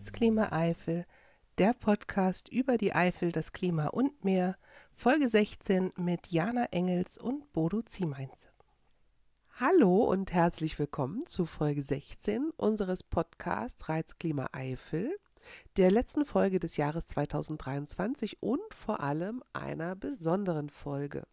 Reizklima 0.00 0.50
Eifel, 0.50 1.04
der 1.58 1.74
Podcast 1.74 2.48
über 2.48 2.78
die 2.78 2.94
Eifel, 2.94 3.32
das 3.32 3.52
Klima 3.52 3.88
und 3.88 4.24
mehr, 4.24 4.56
Folge 4.92 5.28
16 5.28 5.92
mit 5.96 6.28
Jana 6.28 6.64
Engels 6.70 7.18
und 7.18 7.52
Bodo 7.52 7.82
Ziemeinze. 7.82 8.48
Hallo 9.56 10.04
und 10.04 10.32
herzlich 10.32 10.78
willkommen 10.78 11.26
zu 11.26 11.44
Folge 11.44 11.82
16 11.82 12.48
unseres 12.56 13.02
Podcasts 13.02 13.90
Reizklima 13.90 14.48
Eifel, 14.52 15.14
der 15.76 15.90
letzten 15.90 16.24
Folge 16.24 16.60
des 16.60 16.78
Jahres 16.78 17.04
2023 17.04 18.42
und 18.42 18.72
vor 18.72 19.00
allem 19.00 19.42
einer 19.52 19.96
besonderen 19.96 20.70
Folge. 20.70 21.24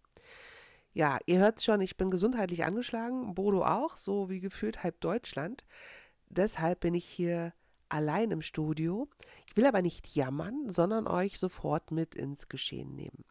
Ja, 0.92 1.20
ihr 1.26 1.40
hört 1.40 1.64
schon, 1.64 1.80
ich 1.80 1.96
bin 1.96 2.12
gesundheitlich 2.12 2.66
angeschlagen, 2.66 3.34
Bodo 3.34 3.64
auch, 3.64 3.96
so 3.96 4.30
wie 4.30 4.42
gefühlt 4.42 4.84
halb 4.84 5.00
Deutschland. 5.00 5.64
Deshalb 6.28 6.82
bin 6.82 6.96
ich 6.96 7.06
hier 7.06 7.54
allein 7.90 8.32
im 8.32 8.42
Studio. 8.42 9.08
Ich 9.48 9.58
will 9.58 9.66
aber 9.66 9.82
nicht 9.82 10.16
jammern, 10.16 10.70
sondern 10.70 11.08
euch 11.08 11.40
sofort 11.40 11.92
mit 11.92 12.16
ins 12.16 12.50
Geschehen 12.50 12.96
nehmen. 12.96 13.24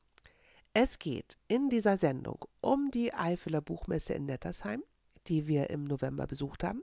Es 0.74 0.98
geht 0.98 1.36
in 1.48 1.70
dieser 1.70 1.96
Sendung 1.96 2.44
um 2.60 2.90
die 2.90 3.14
Eifeler 3.14 3.62
Buchmesse 3.62 4.12
in 4.12 4.26
Nettersheim, 4.26 4.82
die 5.26 5.46
wir 5.46 5.70
im 5.70 5.84
November 5.84 6.26
besucht 6.26 6.64
haben 6.64 6.82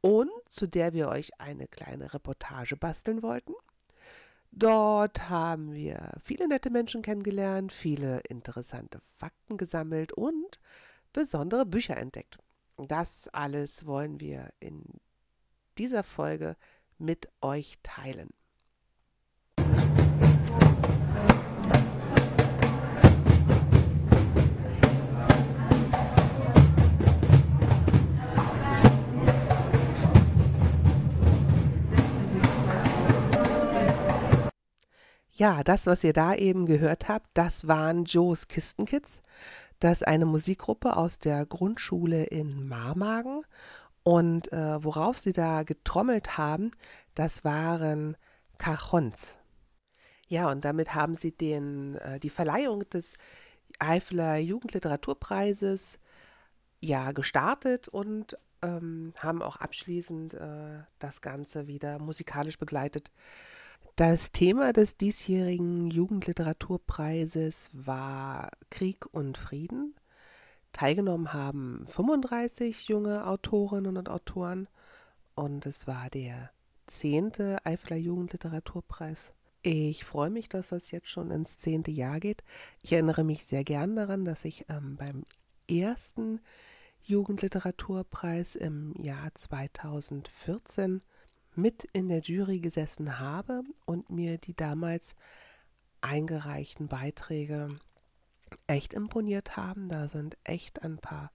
und 0.00 0.30
zu 0.48 0.66
der 0.66 0.92
wir 0.92 1.08
euch 1.08 1.38
eine 1.40 1.66
kleine 1.66 2.12
Reportage 2.12 2.76
basteln 2.76 3.22
wollten. 3.22 3.54
Dort 4.52 5.28
haben 5.28 5.72
wir 5.72 6.12
viele 6.22 6.46
nette 6.46 6.70
Menschen 6.70 7.02
kennengelernt, 7.02 7.72
viele 7.72 8.20
interessante 8.20 9.00
Fakten 9.18 9.56
gesammelt 9.56 10.12
und 10.12 10.60
besondere 11.12 11.66
Bücher 11.66 11.96
entdeckt. 11.96 12.38
Das 12.76 13.28
alles 13.28 13.86
wollen 13.86 14.20
wir 14.20 14.52
in 14.60 14.84
dieser 15.76 16.02
Folge 16.02 16.56
mit 16.98 17.28
euch 17.40 17.78
teilen. 17.82 18.30
Ja, 35.36 35.64
das, 35.64 35.86
was 35.86 36.04
ihr 36.04 36.12
da 36.12 36.34
eben 36.34 36.64
gehört 36.64 37.08
habt, 37.08 37.26
das 37.34 37.66
waren 37.66 38.04
Joes 38.04 38.46
Kistenkids. 38.46 39.20
Das 39.80 40.00
ist 40.00 40.06
eine 40.06 40.26
Musikgruppe 40.26 40.96
aus 40.96 41.18
der 41.18 41.44
Grundschule 41.44 42.22
in 42.22 42.68
Marmagen. 42.68 43.42
Und 44.04 44.52
äh, 44.52 44.84
worauf 44.84 45.18
sie 45.18 45.32
da 45.32 45.62
getrommelt 45.62 46.38
haben, 46.38 46.70
das 47.14 47.42
waren 47.42 48.16
Cajons. 48.58 49.32
Ja, 50.28 50.50
und 50.50 50.64
damit 50.64 50.94
haben 50.94 51.14
sie 51.14 51.32
den, 51.32 51.96
äh, 51.96 52.20
die 52.20 52.30
Verleihung 52.30 52.88
des 52.90 53.16
Eifeler 53.78 54.36
Jugendliteraturpreises 54.36 55.98
ja 56.80 57.12
gestartet 57.12 57.88
und 57.88 58.38
ähm, 58.62 59.14
haben 59.18 59.42
auch 59.42 59.56
abschließend 59.56 60.34
äh, 60.34 60.82
das 60.98 61.20
Ganze 61.20 61.66
wieder 61.66 61.98
musikalisch 61.98 62.58
begleitet. 62.58 63.10
Das 63.96 64.32
Thema 64.32 64.72
des 64.72 64.96
diesjährigen 64.96 65.88
Jugendliteraturpreises 65.88 67.70
war 67.72 68.50
Krieg 68.70 69.06
und 69.12 69.38
Frieden. 69.38 69.94
Teilgenommen 70.74 71.32
haben 71.32 71.86
35 71.86 72.88
junge 72.88 73.28
Autorinnen 73.28 73.96
und 73.96 74.08
Autoren 74.08 74.66
und 75.36 75.66
es 75.66 75.86
war 75.86 76.10
der 76.10 76.50
zehnte 76.88 77.64
Eifler 77.64 77.96
Jugendliteraturpreis. 77.96 79.32
Ich 79.62 80.04
freue 80.04 80.30
mich, 80.30 80.48
dass 80.48 80.70
das 80.70 80.90
jetzt 80.90 81.08
schon 81.08 81.30
ins 81.30 81.58
zehnte 81.58 81.92
Jahr 81.92 82.18
geht. 82.18 82.42
Ich 82.82 82.92
erinnere 82.92 83.22
mich 83.22 83.44
sehr 83.44 83.62
gern 83.62 83.94
daran, 83.94 84.24
dass 84.24 84.44
ich 84.44 84.66
ähm, 84.68 84.96
beim 84.96 85.24
ersten 85.70 86.40
Jugendliteraturpreis 87.04 88.56
im 88.56 89.00
Jahr 89.00 89.32
2014 89.32 91.02
mit 91.54 91.84
in 91.92 92.08
der 92.08 92.18
Jury 92.18 92.58
gesessen 92.58 93.20
habe 93.20 93.62
und 93.86 94.10
mir 94.10 94.38
die 94.38 94.56
damals 94.56 95.14
eingereichten 96.00 96.88
Beiträge 96.88 97.78
echt 98.66 98.94
imponiert 98.94 99.56
haben. 99.56 99.88
Da 99.88 100.08
sind 100.08 100.36
echt 100.44 100.82
ein 100.82 100.98
paar 100.98 101.32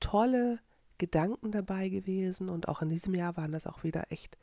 tolle 0.00 0.60
Gedanken 0.98 1.52
dabei 1.52 1.88
gewesen 1.88 2.48
und 2.48 2.68
auch 2.68 2.82
in 2.82 2.88
diesem 2.88 3.14
Jahr 3.14 3.36
waren 3.36 3.52
das 3.52 3.66
auch 3.66 3.84
wieder 3.84 4.10
echt 4.10 4.38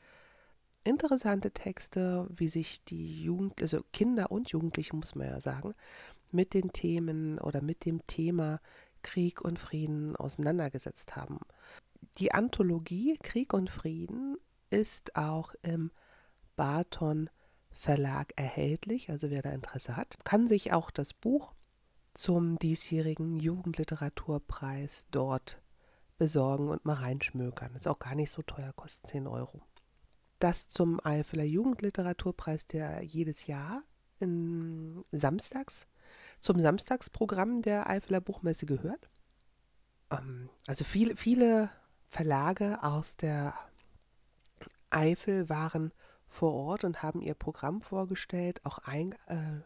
interessante 0.83 1.51
Texte, 1.51 2.27
wie 2.29 2.49
sich 2.49 2.83
die 2.83 3.23
Jugend, 3.23 3.61
also 3.61 3.81
Kinder 3.93 4.31
und 4.31 4.49
Jugendliche, 4.49 4.95
muss 4.95 5.15
man 5.15 5.27
ja 5.27 5.41
sagen, 5.41 5.73
mit 6.31 6.53
den 6.53 6.73
Themen 6.73 7.39
oder 7.39 7.61
mit 7.61 7.85
dem 7.85 8.05
Thema 8.07 8.59
Krieg 9.01 9.41
und 9.41 9.59
Frieden 9.59 10.15
auseinandergesetzt 10.15 11.15
haben. 11.15 11.39
Die 12.17 12.33
Anthologie 12.33 13.17
Krieg 13.21 13.53
und 13.53 13.69
Frieden 13.69 14.37
ist 14.69 15.15
auch 15.15 15.53
im 15.61 15.91
Barton 16.55 17.29
Verlag 17.71 18.33
erhältlich, 18.35 19.09
also 19.09 19.29
wer 19.29 19.41
da 19.41 19.51
Interesse 19.51 19.97
hat, 19.97 20.23
kann 20.23 20.47
sich 20.47 20.73
auch 20.73 20.91
das 20.91 21.13
Buch 21.13 21.53
zum 22.13 22.59
diesjährigen 22.59 23.39
Jugendliteraturpreis 23.39 25.05
dort 25.11 25.61
besorgen 26.17 26.69
und 26.69 26.85
mal 26.85 26.95
reinschmökern. 26.95 27.75
Ist 27.75 27.87
auch 27.87 27.99
gar 27.99 28.15
nicht 28.15 28.31
so 28.31 28.41
teuer, 28.41 28.73
kostet 28.73 29.07
10 29.07 29.27
Euro. 29.27 29.61
Das 30.39 30.69
zum 30.69 30.99
Eifeler 31.03 31.43
Jugendliteraturpreis, 31.43 32.67
der 32.67 33.01
jedes 33.01 33.47
Jahr 33.47 33.83
in 34.19 35.03
Samstags 35.11 35.87
zum 36.39 36.59
Samstagsprogramm 36.59 37.61
der 37.61 37.89
Eifeler 37.89 38.21
Buchmesse 38.21 38.65
gehört. 38.65 39.09
Ähm, 40.11 40.49
also 40.67 40.83
viele, 40.83 41.15
viele 41.15 41.69
Verlage 42.07 42.83
aus 42.83 43.15
der 43.15 43.53
Eifel 44.89 45.49
waren 45.49 45.91
vor 46.27 46.53
Ort 46.53 46.83
und 46.83 47.01
haben 47.01 47.21
ihr 47.21 47.33
Programm 47.33 47.81
vorgestellt, 47.81 48.61
auch 48.65 48.79
ein, 48.79 49.13
äh, 49.27 49.61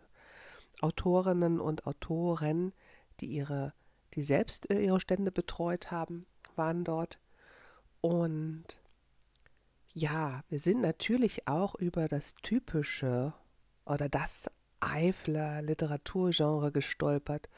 Autorinnen 0.81 1.59
und 1.59 1.87
Autoren, 1.87 2.73
die 3.19 3.27
ihre, 3.27 3.73
die 4.13 4.23
selbst 4.23 4.69
äh, 4.69 4.79
ihre 4.79 4.99
Stände 4.99 5.31
betreut 5.31 5.91
haben, 5.91 6.25
waren 6.55 6.83
dort. 6.83 7.19
Und 8.01 8.65
ja, 9.93 10.43
wir 10.49 10.59
sind 10.59 10.81
natürlich 10.81 11.47
auch 11.47 11.75
über 11.75 12.07
das 12.07 12.35
typische 12.43 13.33
oder 13.85 14.09
das 14.09 14.49
Eifler 14.79 15.61
Literaturgenre 15.61 16.71
gestolpert. 16.71 17.49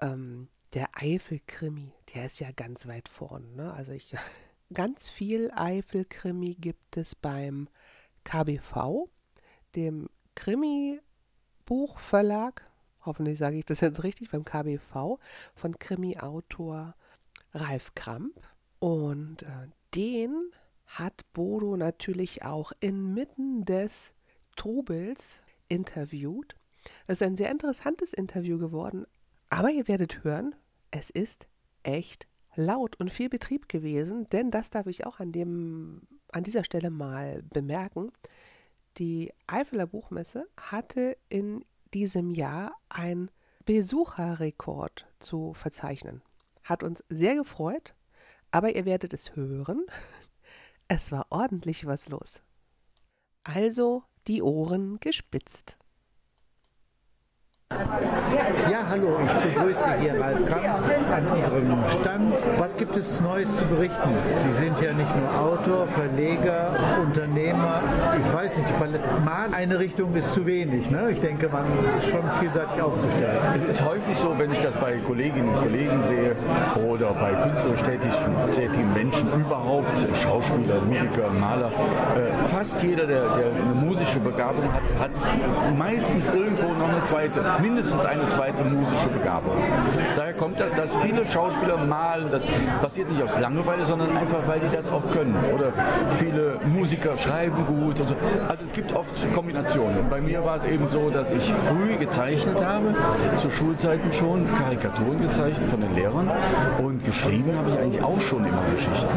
Ähm, 0.00 0.48
der 0.72 0.88
Eifelkrimi, 0.94 1.92
der 2.14 2.26
ist 2.26 2.40
ja 2.40 2.50
ganz 2.52 2.86
weit 2.86 3.08
vorn. 3.08 3.54
Ne? 3.56 3.72
Also 3.72 3.92
ich, 3.92 4.14
ganz 4.72 5.08
viel 5.08 5.50
Eifelkrimi 5.54 6.54
gibt 6.54 6.96
es 6.96 7.14
beim 7.14 7.68
KBV, 8.24 9.08
dem 9.74 10.08
Krimi 10.34 11.00
Buchverlag, 11.66 12.64
hoffentlich 13.04 13.38
sage 13.38 13.58
ich 13.58 13.66
das 13.66 13.80
jetzt 13.80 14.02
richtig, 14.02 14.30
beim 14.30 14.44
KBV, 14.44 15.18
von 15.54 15.78
Krimi-Autor 15.78 16.94
Ralf 17.52 17.94
Kramp. 17.94 18.40
Und 18.78 19.42
äh, 19.42 19.68
den 19.94 20.50
hat 20.86 21.24
Bodo 21.32 21.76
natürlich 21.76 22.44
auch 22.44 22.72
inmitten 22.80 23.64
des 23.64 24.12
Trubels 24.56 25.40
interviewt. 25.68 26.54
Es 27.06 27.20
ist 27.20 27.26
ein 27.26 27.36
sehr 27.36 27.50
interessantes 27.50 28.12
Interview 28.12 28.58
geworden, 28.58 29.04
aber 29.50 29.70
ihr 29.70 29.88
werdet 29.88 30.24
hören, 30.24 30.54
es 30.90 31.10
ist 31.10 31.48
echt 31.82 32.26
laut 32.54 32.96
und 32.98 33.10
viel 33.10 33.28
Betrieb 33.28 33.68
gewesen, 33.68 34.28
denn 34.30 34.50
das 34.50 34.70
darf 34.70 34.86
ich 34.86 35.04
auch 35.04 35.20
an, 35.20 35.32
dem, 35.32 36.02
an 36.32 36.44
dieser 36.44 36.64
Stelle 36.64 36.90
mal 36.90 37.42
bemerken. 37.42 38.12
Die 38.98 39.32
Eifeler 39.46 39.86
Buchmesse 39.86 40.48
hatte 40.58 41.18
in 41.28 41.64
diesem 41.92 42.30
Jahr 42.30 42.74
einen 42.88 43.30
Besucherrekord 43.66 45.06
zu 45.18 45.52
verzeichnen. 45.52 46.22
Hat 46.64 46.82
uns 46.82 47.04
sehr 47.08 47.34
gefreut, 47.34 47.94
aber 48.50 48.74
ihr 48.74 48.84
werdet 48.84 49.12
es 49.12 49.36
hören. 49.36 49.84
Es 50.88 51.10
war 51.10 51.26
ordentlich 51.30 51.84
was 51.84 52.08
los. 52.08 52.42
Also 53.42 54.04
die 54.28 54.40
Ohren 54.40 55.00
gespitzt. 55.00 55.76
Ja, 58.70 58.84
hallo, 58.88 59.18
ich 59.24 59.54
begrüße 59.54 59.80
Sie 59.82 60.02
hier, 60.02 60.20
Ralf 60.20 60.38
Kamp, 60.46 61.10
an 61.10 61.26
unserem 61.26 61.84
Stand. 62.00 62.34
Was 62.58 62.76
gibt 62.76 62.96
es 62.96 63.20
Neues 63.20 63.48
zu 63.56 63.64
berichten? 63.64 64.10
Sie 64.44 64.52
sind 64.56 64.80
ja 64.80 64.92
nicht 64.92 65.10
nur 65.16 65.28
Autor, 65.40 65.88
Verleger, 65.88 66.76
Unternehmer. 67.02 67.82
Ich 68.16 68.32
weiß 68.32 68.56
nicht, 68.58 68.68
mal 69.24 69.48
eine 69.52 69.80
Richtung 69.80 70.14
ist 70.14 70.32
zu 70.32 70.46
wenig. 70.46 70.90
Ne? 70.90 71.10
Ich 71.10 71.20
denke, 71.20 71.48
man 71.48 71.64
ist 71.98 72.08
schon 72.08 72.22
vielseitig 72.38 72.80
aufgestellt. 72.80 73.40
Es 73.56 73.64
ist 73.64 73.84
häufig 73.84 74.16
so, 74.16 74.38
wenn 74.38 74.52
ich 74.52 74.60
das 74.60 74.74
bei 74.74 74.98
Kolleginnen 74.98 75.48
und 75.48 75.60
Kollegen 75.60 76.02
sehe 76.04 76.36
oder 76.88 77.14
bei 77.14 77.32
künstlerisch 77.32 77.82
tätigen, 77.82 78.92
Menschen 78.94 79.28
überhaupt, 79.32 80.06
Schauspieler, 80.14 80.80
Musiker, 80.82 81.30
Maler, 81.40 81.70
äh, 82.14 82.46
fast 82.46 82.80
jeder, 82.82 83.06
der, 83.06 83.22
der 83.22 83.46
eine 83.46 83.74
musische 83.74 84.20
Begabung 84.20 84.72
hat, 84.72 84.82
hat 85.00 85.76
meistens 85.76 86.28
irgendwo 86.28 86.68
noch 86.74 86.88
eine 86.88 87.02
zweite, 87.02 87.42
mindestens 87.60 88.04
eine 88.04 88.26
zweite 88.28 88.64
musische 88.64 89.08
Begabung. 89.08 89.52
Daher 90.14 90.34
kommt 90.34 90.60
das, 90.60 90.72
dass 90.72 90.90
viele 91.02 91.24
Schauspieler 91.24 91.76
malen, 91.76 92.30
das 92.30 92.42
passiert 92.80 93.10
nicht 93.10 93.22
aus 93.22 93.38
Langeweile, 93.38 93.84
sondern 93.84 94.16
einfach, 94.16 94.46
weil 94.46 94.60
die 94.60 94.74
das 94.74 94.88
auch 94.88 95.02
können. 95.10 95.34
Oder 95.54 95.72
viele 96.18 96.58
Musiker 96.66 97.16
schreiben 97.16 97.64
gut 97.66 97.98
so. 97.98 98.04
Also 98.48 98.64
es 98.64 98.72
gibt 98.72 98.92
oft 98.92 99.14
Kombinationen. 99.32 99.98
Und 99.98 100.10
bei 100.10 100.20
mir 100.20 100.44
war 100.44 100.56
es 100.56 100.64
eben 100.64 100.88
so, 100.88 101.10
dass 101.10 101.30
ich 101.30 101.52
früh 101.52 101.96
gezeichnet 101.98 102.64
habe, 102.64 102.94
zu 103.36 103.50
Schulzeiten 103.50 104.12
schon, 104.12 104.46
Karikaturen 104.56 105.20
gezeichnet 105.20 105.68
von 105.68 105.80
den 105.80 105.94
Lehrern 105.94 106.30
und 106.78 107.04
geschrieben 107.04 107.56
habe 107.56 107.70
ich 107.70 107.78
eigentlich 107.78 108.02
auch 108.02 108.20
schon 108.20 108.44
immer 108.44 108.62
Geschichten. 108.72 109.08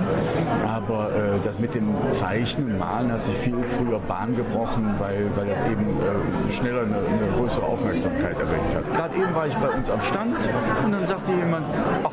Aber 0.68 1.10
äh, 1.10 1.40
das 1.44 1.60
mit 1.60 1.74
dem 1.74 1.94
Zeichnen 2.12 2.72
und 2.72 2.80
Malen 2.80 3.12
hat 3.12 3.24
sich 3.24 3.36
viel 3.36 3.56
früher 3.66 4.00
Bahn 4.00 4.36
gebrochen, 4.36 4.96
weil, 4.98 5.30
weil 5.36 5.48
das 5.48 5.60
eben 5.62 5.86
äh, 5.88 6.52
schneller 6.52 6.82
eine, 6.82 6.98
eine 6.98 7.32
größere 7.38 7.66
Aufmerksamkeit 7.66 8.29
erregt 8.38 8.76
hat. 8.76 8.86
Gerade 8.86 9.16
eben 9.16 9.34
war 9.34 9.48
ich 9.48 9.56
bei 9.56 9.70
uns 9.70 9.90
am 9.90 10.02
Stand 10.02 10.50
und 10.84 10.92
dann 10.92 11.06
sagte 11.06 11.32
jemand, 11.32 11.68
ach, 12.04 12.12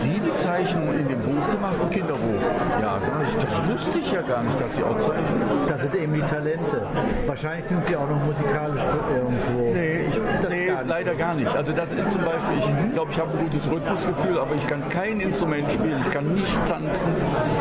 Sie 0.00 0.20
die 0.20 0.34
Zeichnung 0.34 0.92
in 0.92 1.08
dem 1.08 1.20
Buch 1.20 1.50
gemacht, 1.50 1.74
ein 1.80 1.90
Kinderbuch? 1.90 2.42
Ja, 2.80 2.98
sag 3.00 3.22
ich, 3.24 3.34
das 3.34 3.68
wusste 3.68 3.98
ich 3.98 4.12
ja 4.12 4.22
gar 4.22 4.42
nicht, 4.42 4.60
dass 4.60 4.74
Sie 4.76 4.82
auch 4.82 4.96
zeichnen. 4.98 5.42
Das 5.68 5.80
sind 5.80 5.94
eben 5.94 6.14
die 6.14 6.22
Talente. 6.22 6.82
Wahrscheinlich 7.26 7.66
sind 7.66 7.84
Sie 7.84 7.96
auch 7.96 8.08
noch 8.08 8.22
musikalisch 8.24 8.82
irgendwo. 9.14 9.74
Nee, 9.74 10.06
ich, 10.08 10.20
nee 10.48 10.66
gar 10.66 10.84
leider 10.84 11.14
gar 11.14 11.34
nicht. 11.34 11.54
Also 11.54 11.72
das 11.72 11.92
ist 11.92 12.10
zum 12.10 12.22
Beispiel, 12.24 12.58
ich 12.58 12.92
glaube, 12.92 13.10
ich 13.10 13.18
habe 13.18 13.30
ein 13.30 13.38
gutes 13.38 13.70
Rhythmusgefühl, 13.70 14.38
aber 14.38 14.54
ich 14.54 14.66
kann 14.66 14.88
kein 14.88 15.20
Instrument 15.20 15.70
spielen, 15.70 16.00
ich 16.00 16.10
kann 16.10 16.34
nicht 16.34 16.66
tanzen 16.66 17.12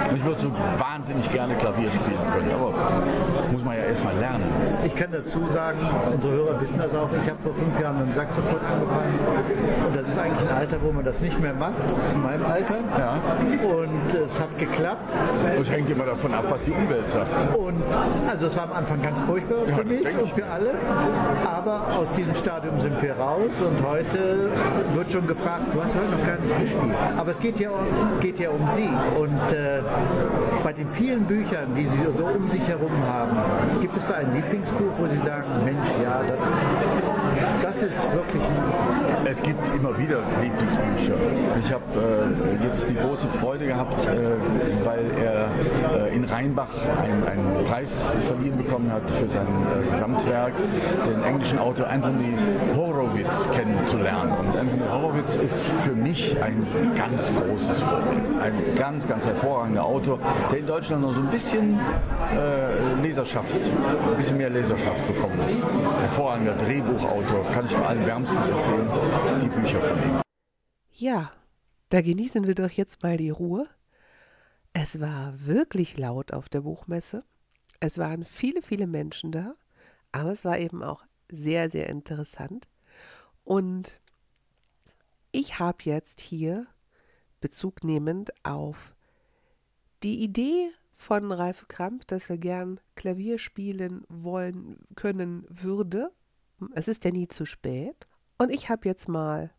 und 0.09 0.15
ich 0.15 0.23
würde 0.23 0.39
so 0.39 0.51
wahnsinnig 0.77 1.31
gerne 1.31 1.55
Klavier 1.55 1.91
spielen 1.91 2.19
können. 2.31 2.51
Aber 2.51 2.73
muss 3.51 3.63
man 3.63 3.77
ja 3.77 3.83
erstmal 3.83 4.15
lernen. 4.17 4.45
Ich 4.85 4.95
kann 4.95 5.11
dazu 5.11 5.47
sagen, 5.47 5.79
unsere 6.11 6.33
Hörer 6.33 6.61
wissen 6.61 6.77
das 6.77 6.93
auch, 6.93 7.09
ich 7.11 7.29
habe 7.29 7.41
vor 7.43 7.53
fünf 7.53 7.79
Jahren 7.79 7.99
mit 7.99 8.07
dem 8.07 8.13
Saxophon 8.13 8.59
angefangen 8.59 9.19
und 9.87 9.95
das 9.95 10.07
ist 10.07 10.17
eigentlich 10.17 10.49
ein 10.49 10.55
Alter, 10.55 10.77
wo 10.81 10.91
man 10.91 11.05
das 11.05 11.19
nicht 11.19 11.39
mehr 11.39 11.53
macht, 11.53 11.73
in 12.13 12.21
meinem 12.27 12.45
Alter. 12.45 12.79
Ja. 12.97 13.13
Und 13.63 14.13
es 14.13 14.39
hat 14.39 14.57
geklappt. 14.57 15.13
Das 15.57 15.69
hängt 15.69 15.89
immer 15.89 16.05
davon 16.05 16.33
ab, 16.33 16.45
was 16.49 16.63
die 16.63 16.71
Umwelt 16.71 17.09
sagt. 17.09 17.33
Und 17.55 17.81
also 18.27 18.47
es 18.47 18.57
war 18.57 18.63
am 18.63 18.73
Anfang 18.73 19.01
ganz 19.01 19.19
furchtbar 19.21 19.67
ja, 19.67 19.75
für 19.75 19.85
mich 19.85 20.05
und 20.05 20.29
für 20.33 20.45
alle, 20.45 20.73
aber 21.45 21.87
aus 21.97 22.11
diesem 22.13 22.35
Stadium 22.35 22.77
sind 22.79 23.01
wir 23.01 23.13
raus 23.13 23.55
und 23.61 23.87
heute 23.87 24.49
wird 24.93 25.11
schon 25.11 25.25
gefragt, 25.25 25.63
du 25.73 25.81
hast 25.81 25.95
heute 25.95 26.09
noch 26.11 26.25
gar 26.25 26.37
nicht 26.37 26.59
gespielt. 26.59 26.95
Aber 27.17 27.31
es 27.31 27.39
geht 27.39 27.59
ja, 27.59 27.71
geht 28.19 28.39
ja 28.39 28.49
um 28.49 28.69
Sie 28.69 28.89
und 29.19 29.53
äh, 29.53 29.81
bei 30.63 30.73
den 30.73 30.89
vielen 30.89 31.23
Büchern, 31.23 31.75
die 31.75 31.85
Sie 31.85 31.99
so 32.17 32.25
um 32.25 32.49
sich 32.49 32.67
herum 32.67 32.91
haben, 33.07 33.37
gibt 33.81 33.95
es 33.95 34.05
da 34.05 34.15
ein 34.15 34.33
Lieblingsbuch, 34.33 34.91
wo 34.97 35.07
Sie 35.07 35.19
sagen, 35.19 35.63
Mensch, 35.63 35.87
ja, 36.03 36.21
das, 36.29 36.43
das 37.61 37.83
ist 37.83 38.11
wirklich 38.13 38.41
Es 39.29 39.41
gibt 39.41 39.69
immer 39.75 39.97
wieder 39.97 40.21
Lieblingsbücher. 40.41 41.15
Ich 41.59 41.71
habe 41.71 41.83
äh, 42.61 42.63
jetzt 42.63 42.89
die 42.89 42.95
große 42.95 43.27
Freude 43.27 43.67
gehabt, 43.67 44.05
äh, 44.05 44.35
weil 44.85 45.03
er 45.21 45.49
äh, 46.07 46.15
in 46.15 46.23
Rheinbach 46.23 46.69
einen, 47.01 47.23
einen, 47.27 47.65
Preis 47.65 48.09
verliehen 48.25 48.57
bekommen 48.57 48.89
hat 48.91 49.09
für 49.11 49.27
sein 49.27 49.45
äh, 49.45 49.91
Gesamtwerk, 49.91 50.53
den 51.05 51.23
englischen 51.23 51.59
Autor 51.59 51.87
Anthony 51.87 52.37
Horowitz 52.75 53.49
kennenzulernen. 53.53 54.31
Und 54.31 54.57
Anthony 54.57 54.87
Horowitz 54.89 55.35
ist 55.35 55.61
für 55.83 55.91
mich 55.91 56.41
ein 56.41 56.65
ganz 56.95 57.31
großes 57.33 57.81
Vorbild. 57.81 58.41
Ein 58.41 58.53
ganz, 58.77 59.07
ganz 59.07 59.25
hervorragender 59.25 59.83
Autor, 59.83 60.19
der 60.51 60.59
in 60.59 60.67
Deutschland 60.67 61.01
noch 61.01 61.13
so 61.13 61.19
ein 61.19 61.27
bisschen 61.27 61.77
äh, 62.33 63.01
Leserschaft, 63.01 63.53
ein 63.53 64.15
bisschen 64.15 64.37
mehr 64.37 64.49
Leserschaft 64.49 65.05
bekommen 65.07 65.35
muss. 65.37 65.55
Hervorragender 65.99 66.53
Drehbuchautor, 66.53 67.26
kann 67.27 67.65
ich 67.65 67.75
allen 67.75 68.05
wärmstens 68.05 68.47
empfehlen, 68.47 69.39
die 69.41 69.47
Bücher 69.47 69.81
von 69.81 69.97
ihm. 70.03 70.21
Ja, 70.91 71.31
da 71.89 72.01
genießen 72.01 72.47
wir 72.47 72.55
doch 72.55 72.71
jetzt 72.71 73.03
mal 73.03 73.17
die 73.17 73.29
Ruhe. 73.29 73.67
Es 74.73 74.99
war 74.99 75.45
wirklich 75.45 75.97
laut 75.97 76.33
auf 76.33 76.49
der 76.49 76.61
Buchmesse. 76.61 77.23
Es 77.79 77.97
waren 77.97 78.25
viele, 78.25 78.61
viele 78.61 78.87
Menschen 78.87 79.31
da, 79.31 79.55
aber 80.11 80.31
es 80.31 80.43
war 80.43 80.57
eben 80.57 80.83
auch 80.83 81.03
sehr, 81.31 81.69
sehr 81.69 81.89
interessant. 81.89 82.67
Und 83.43 83.99
ich 85.31 85.59
habe 85.59 85.77
jetzt 85.83 86.21
hier 86.21 86.67
Bezug 87.39 87.83
nehmend 87.83 88.31
auf 88.43 88.95
die 90.03 90.23
Idee 90.23 90.69
von 90.93 91.31
Ralf 91.31 91.67
Kramp, 91.67 92.07
dass 92.07 92.29
er 92.29 92.37
gern 92.37 92.79
Klavier 92.95 93.37
spielen 93.37 94.03
wollen 94.09 94.79
können 94.95 95.45
würde. 95.49 96.11
Es 96.73 96.87
ist 96.87 97.05
ja 97.05 97.11
nie 97.11 97.27
zu 97.27 97.45
spät. 97.45 98.07
Und 98.37 98.51
ich 98.51 98.69
habe 98.69 98.87
jetzt 98.87 99.07
mal 99.07 99.51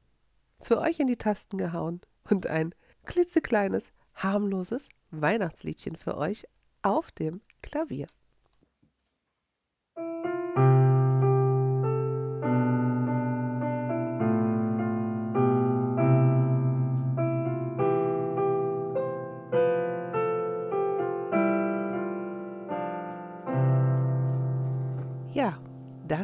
für 0.60 0.78
euch 0.78 1.00
in 1.00 1.06
die 1.06 1.16
Tasten 1.16 1.58
gehauen 1.58 2.00
und 2.28 2.46
ein 2.46 2.74
klitzekleines, 3.06 3.92
harmloses 4.14 4.88
Weihnachtsliedchen 5.10 5.96
für 5.96 6.16
euch 6.16 6.46
auf 6.82 7.10
dem 7.12 7.40
Klavier. 7.62 8.06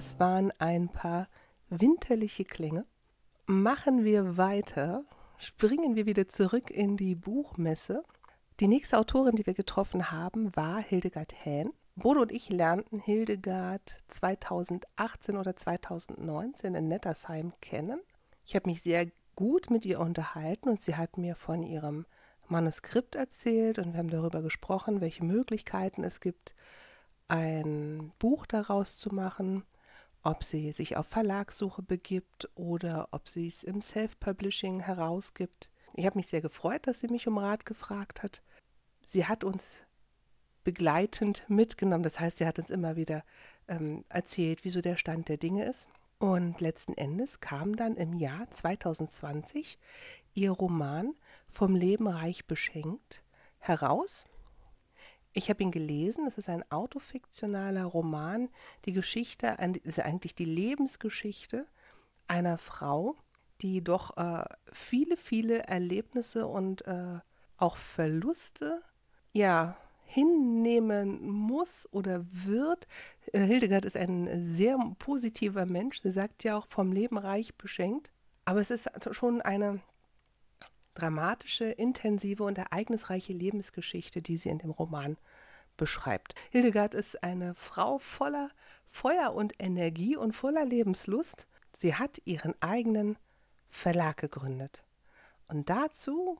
Das 0.05 0.21
waren 0.21 0.53
ein 0.59 0.91
paar 0.91 1.29
winterliche 1.71 2.45
Klänge. 2.45 2.85
Machen 3.47 4.05
wir 4.05 4.37
weiter, 4.37 5.03
springen 5.39 5.97
wir 5.97 6.05
wieder 6.05 6.29
zurück 6.29 6.71
in 6.71 6.99
die 6.99 7.15
Buchmesse. 7.15 8.05
Die 8.61 8.69
nächste 8.69 8.99
Autorin, 8.99 9.35
die 9.35 9.47
wir 9.47 9.55
getroffen 9.55 10.11
haben, 10.11 10.55
war 10.55 10.83
Hildegard 10.83 11.35
Hähn. 11.43 11.73
Bodo 11.97 12.21
und 12.21 12.33
ich 12.33 12.51
lernten 12.51 12.99
Hildegard 12.99 14.03
2018 14.09 15.39
oder 15.39 15.57
2019 15.57 16.75
in 16.75 16.89
Nettersheim 16.89 17.55
kennen. 17.63 17.99
Ich 18.45 18.55
habe 18.55 18.69
mich 18.69 18.83
sehr 18.83 19.07
gut 19.37 19.71
mit 19.71 19.87
ihr 19.87 20.01
unterhalten 20.01 20.69
und 20.69 20.83
sie 20.83 20.97
hat 20.97 21.17
mir 21.17 21.35
von 21.35 21.63
ihrem 21.63 22.05
Manuskript 22.47 23.15
erzählt 23.15 23.79
und 23.79 23.95
wir 23.95 24.01
haben 24.01 24.11
darüber 24.11 24.43
gesprochen, 24.43 25.01
welche 25.01 25.25
Möglichkeiten 25.25 26.05
es 26.05 26.21
gibt, 26.21 26.55
ein 27.27 28.13
Buch 28.19 28.45
daraus 28.45 28.99
zu 28.99 29.09
machen 29.09 29.65
ob 30.25 30.43
sie 30.43 30.73
sich 30.73 30.97
auf 30.97 31.07
Verlagssuche 31.07 31.83
begibt 31.83 32.49
oder 32.55 33.09
ob 33.13 33.29
sie 33.29 33.47
es 33.47 33.63
im 33.63 33.81
Self-Publishing 33.81 34.81
herausgibt. 34.81 35.71
Ich 35.95 36.07
habe 36.07 36.19
mich 36.19 36.27
sehr 36.27 36.41
gefreut, 36.41 36.87
dass 36.87 37.01
sie 37.01 37.09
mich 37.09 37.29
um 37.29 37.39
Rat 37.39 37.67
gefragt 37.67 38.23
hat. 38.23 38.43
Sie 39.05 39.27
hat 39.27 39.45
uns 39.45 39.85
begleitend 40.65 41.45
mitgenommen, 41.49 42.03
das 42.03 42.19
heißt, 42.19 42.39
sie 42.39 42.47
hat 42.47 42.59
uns 42.59 42.71
immer 42.71 42.97
wieder 42.97 43.23
ähm, 43.69 44.05
erzählt, 44.09 44.65
wieso 44.65 44.81
der 44.81 44.97
Stand 44.97 45.29
der 45.29 45.37
Dinge 45.37 45.67
ist. 45.67 45.87
Und 46.19 46.61
letzten 46.61 46.95
Endes 46.95 47.41
kam 47.41 47.77
dann 47.77 47.97
im 47.97 48.15
Jahr 48.15 48.51
2020 48.51 49.79
ihr 50.33 50.51
Roman 50.51 51.15
Vom 51.49 51.77
Leben 51.77 52.09
reich 52.09 52.47
beschenkt 52.47 53.23
heraus. 53.59 54.25
Ich 55.35 55.51
habe 55.51 55.63
ihn 55.63 55.73
gelesen. 55.73 56.27
Es 56.27 56.39
ist 56.39 56.49
ein 56.49 56.65
autofiktionaler 56.71 57.85
Roman. 57.85 58.49
Die 58.87 58.93
Geschichte 58.93 59.57
ist 59.83 60.01
eigentlich 60.01 60.35
die 60.35 60.45
Lebensgeschichte 60.45 61.67
einer 62.29 62.57
Frau, 62.57 63.17
die 63.61 63.83
doch 63.83 64.17
äh, 64.17 64.45
viele, 64.73 65.17
viele 65.17 65.65
Erlebnisse 65.65 66.47
und 66.47 66.87
äh, 66.87 67.19
auch 67.57 67.77
Verluste 67.77 68.83
ja 69.33 69.77
hinnehmen 70.05 71.27
muss 71.29 71.89
oder 71.91 72.25
wird. 72.31 72.87
Äh, 73.33 73.41
Hildegard 73.41 73.85
ist 73.85 73.97
ein 73.97 74.45
sehr 74.45 74.79
positiver 75.01 75.67
Mensch. 75.67 76.01
Sie 76.03 76.13
sagt 76.13 76.45
ja 76.45 76.57
auch 76.57 76.67
vom 76.67 76.93
Leben 76.93 77.19
reich 77.19 77.57
beschenkt. 77.57 78.13
Aber 78.45 78.61
es 78.61 78.71
ist 78.71 78.89
schon 79.13 79.43
eine 79.43 79.81
dramatische, 80.95 81.67
intensive 81.67 82.45
und 82.45 82.59
ereignisreiche 82.59 83.33
Lebensgeschichte, 83.33 84.23
die 84.23 84.37
sie 84.37 84.49
in 84.49 84.59
dem 84.59 84.71
Roman 84.71 85.17
beschreibt. 85.77 86.35
Hildegard 86.51 86.95
ist 86.95 87.23
eine 87.23 87.55
Frau 87.55 87.99
voller 87.99 88.51
Feuer 88.87 89.35
und 89.35 89.55
Energie 89.59 90.17
und 90.17 90.33
voller 90.33 90.65
Lebenslust. 90.65 91.47
Sie 91.77 91.95
hat 91.95 92.21
ihren 92.25 92.55
eigenen 92.61 93.17
Verlag 93.69 94.19
gegründet. 94.19 94.85
Und 95.49 95.69
dazu 95.69 96.39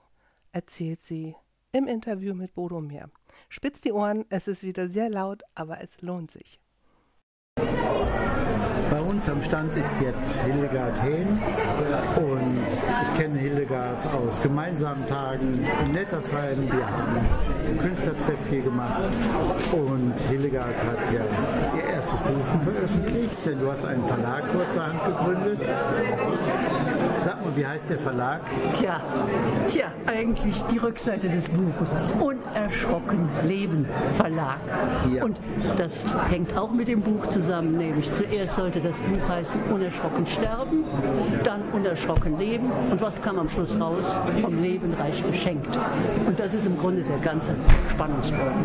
erzählt 0.53 1.03
sie 1.03 1.35
im 1.73 1.89
Interview 1.89 2.35
mit 2.35 2.55
Bodo 2.55 2.81
mehr. 2.81 3.11
Spitz 3.49 3.81
die 3.81 3.93
Ohren, 3.93 4.25
es 4.29 4.47
ist 4.47 4.63
wieder 4.63 4.89
sehr 4.89 5.11
laut, 5.11 5.43
aber 5.55 5.81
es 5.81 6.01
lohnt 6.01 6.31
sich. 6.31 6.61
Am 9.27 9.43
Stand 9.43 9.75
ist 9.75 9.91
jetzt 10.03 10.37
Hildegard 10.45 11.03
Hehn 11.03 11.27
und 12.17 12.59
ich 12.69 13.19
kenne 13.19 13.39
Hildegard 13.39 14.07
aus 14.13 14.41
gemeinsamen 14.43 15.07
Tagen 15.09 15.65
in 15.87 15.93
Nettersheim. 15.93 16.71
Wir 16.71 16.87
haben 16.87 17.17
ein 17.67 17.79
Künstlertreff 17.79 18.39
hier 18.51 18.63
gemacht 18.63 19.03
und 19.73 20.13
Hildegard 20.29 20.75
hat 20.77 21.13
ja 21.13 21.25
ihr 21.75 21.85
erstes 21.95 22.19
Buch 22.19 22.63
veröffentlicht, 22.65 23.47
denn 23.47 23.61
du 23.61 23.71
hast 23.73 23.87
einen 23.87 24.07
Verlag 24.07 24.45
kurzerhand 24.53 25.03
gegründet. 25.05 25.61
Mal, 27.45 27.57
wie 27.57 27.67
heißt 27.67 27.91
der 27.91 27.99
Verlag? 27.99 28.41
Tja, 28.73 29.01
tja, 29.69 29.87
eigentlich 30.07 30.63
die 30.73 30.79
Rückseite 30.79 31.29
des 31.29 31.49
Buches. 31.49 31.91
Unerschrocken 32.19 33.29
Leben 33.47 33.87
Verlag. 34.17 34.59
Ja. 35.15 35.25
Und 35.25 35.37
das 35.77 35.93
hängt 36.31 36.57
auch 36.57 36.71
mit 36.71 36.89
dem 36.89 37.03
Buch 37.03 37.27
zusammen, 37.27 37.77
nämlich 37.77 38.11
zuerst 38.13 38.57
sollte 38.57 38.81
das 38.81 38.97
Buch 38.97 39.29
heißen 39.29 39.61
Unerschrocken 39.71 40.27
sterben, 40.27 40.85
dann 41.43 41.61
Unerschrocken 41.73 42.39
leben 42.39 42.71
und 42.91 43.01
was 43.03 43.21
kam 43.21 43.39
am 43.39 43.49
Schluss 43.51 43.79
raus? 43.79 44.07
Vom 44.41 44.61
Leben 44.63 44.95
reich 44.95 45.23
beschenkt. 45.23 45.79
Und 46.27 46.39
das 46.39 46.55
ist 46.55 46.65
im 46.67 46.79
Grunde 46.79 47.03
der 47.03 47.19
ganze 47.19 47.55
Spannungsbogen. 47.91 48.65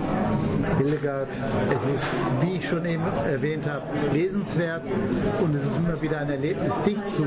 Hildegard, 0.77 1.27
es 1.75 1.88
ist, 1.88 2.05
wie 2.41 2.57
ich 2.57 2.67
schon 2.67 2.86
eben 2.86 3.03
erwähnt 3.25 3.67
habe, 3.67 3.83
lesenswert 4.13 4.83
und 5.41 5.55
es 5.55 5.65
ist 5.65 5.77
immer 5.77 6.01
wieder 6.01 6.19
ein 6.19 6.29
Erlebnis, 6.29 6.81
dich 6.83 7.03
zu 7.15 7.25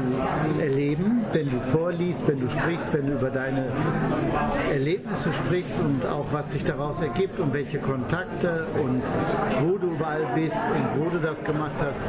erleben 0.59 1.25
wenn 1.43 1.51
du 1.51 1.61
vorliest, 1.77 2.29
wenn 2.29 2.41
du 2.41 2.49
sprichst, 2.49 2.93
wenn 2.93 3.07
du 3.07 3.15
über 3.15 3.31
deine 3.31 3.65
Erlebnisse 4.71 5.33
sprichst 5.33 5.75
und 5.81 6.07
auch 6.07 6.27
was 6.31 6.53
sich 6.53 6.63
daraus 6.63 7.01
ergibt 7.01 7.41
und 7.41 7.53
welche 7.53 7.79
Kontakte 7.79 8.67
und 8.81 9.03
wo 9.61 9.77
du 9.77 9.89
überall 9.89 10.25
bist 10.37 10.57
und 10.57 11.03
wo 11.03 11.11
du 11.11 11.19
das 11.19 11.43
gemacht 11.43 11.73
hast. 11.81 12.05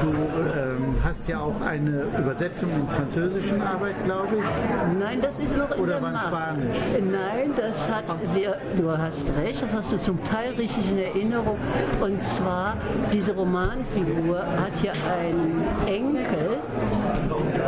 Du 0.00 0.08
ähm, 0.08 0.94
hast 1.04 1.28
ja 1.28 1.40
auch 1.40 1.60
eine 1.60 2.04
Übersetzung 2.18 2.70
in 2.70 2.88
französischen 2.88 3.60
Arbeit, 3.60 4.02
glaube 4.04 4.36
ich. 4.36 4.98
Nein, 4.98 5.20
das 5.20 5.38
ist 5.38 5.54
noch 5.56 5.70
in 5.72 5.82
Oder 5.82 6.00
war 6.00 6.20
Spanisch? 6.20 6.78
Nein, 7.10 7.50
das 7.54 7.90
hat 7.90 8.04
sehr, 8.22 8.56
du 8.78 8.90
hast 8.90 9.26
recht, 9.36 9.62
das 9.62 9.72
hast 9.74 9.92
du 9.92 9.98
zum 9.98 10.24
Teil 10.24 10.54
richtig 10.54 10.90
in 10.90 10.98
Erinnerung. 10.98 11.58
Und 12.00 12.22
zwar, 12.22 12.76
diese 13.12 13.34
Romanfigur 13.34 14.38
hat 14.38 14.82
ja 14.82 14.92
einen 15.20 15.62
Enkel, 15.86 16.56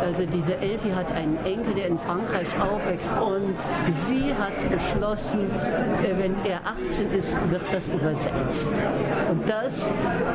also 0.01 0.25
diese 0.25 0.55
Elfi 0.57 0.89
hat 0.91 1.11
einen 1.11 1.37
Enkel, 1.45 1.73
der 1.73 1.87
in 1.87 1.99
Frankreich 1.99 2.47
aufwächst 2.59 3.11
und 3.19 3.55
sie 4.05 4.33
hat 4.33 4.53
beschlossen, 4.69 5.49
äh, 6.03 6.17
wenn 6.17 6.35
er 6.45 6.61
18 6.65 7.11
ist, 7.11 7.33
wird 7.49 7.61
das 7.71 7.87
übersetzt. 7.87 8.67
Und 9.31 9.49
das 9.49 9.81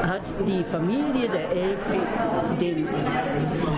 hat 0.07 0.23
die 0.47 0.65
Familie 0.65 1.29
der 1.29 1.51
Elfi 1.51 2.01
dem 2.61 2.89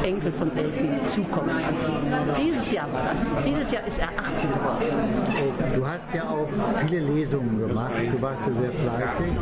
Enkel 0.04 0.32
von 0.32 0.56
Elfi 0.56 0.88
zukommen 1.08 1.60
lassen. 1.60 1.94
Dieses 2.40 2.72
Jahr 2.72 2.92
war 2.92 3.02
das. 3.10 3.44
Dieses 3.44 3.70
Jahr 3.70 3.86
ist 3.86 3.98
er 3.98 4.08
18 4.08 4.50
geworden. 4.50 5.76
Du 5.76 5.86
hast 5.86 6.14
ja 6.14 6.28
auch 6.28 6.48
viele 6.86 7.00
Lesungen 7.00 7.58
gemacht. 7.60 7.92
Du 8.10 8.20
warst 8.20 8.46
ja 8.46 8.52
sehr 8.52 8.72
fleißig. 8.72 9.32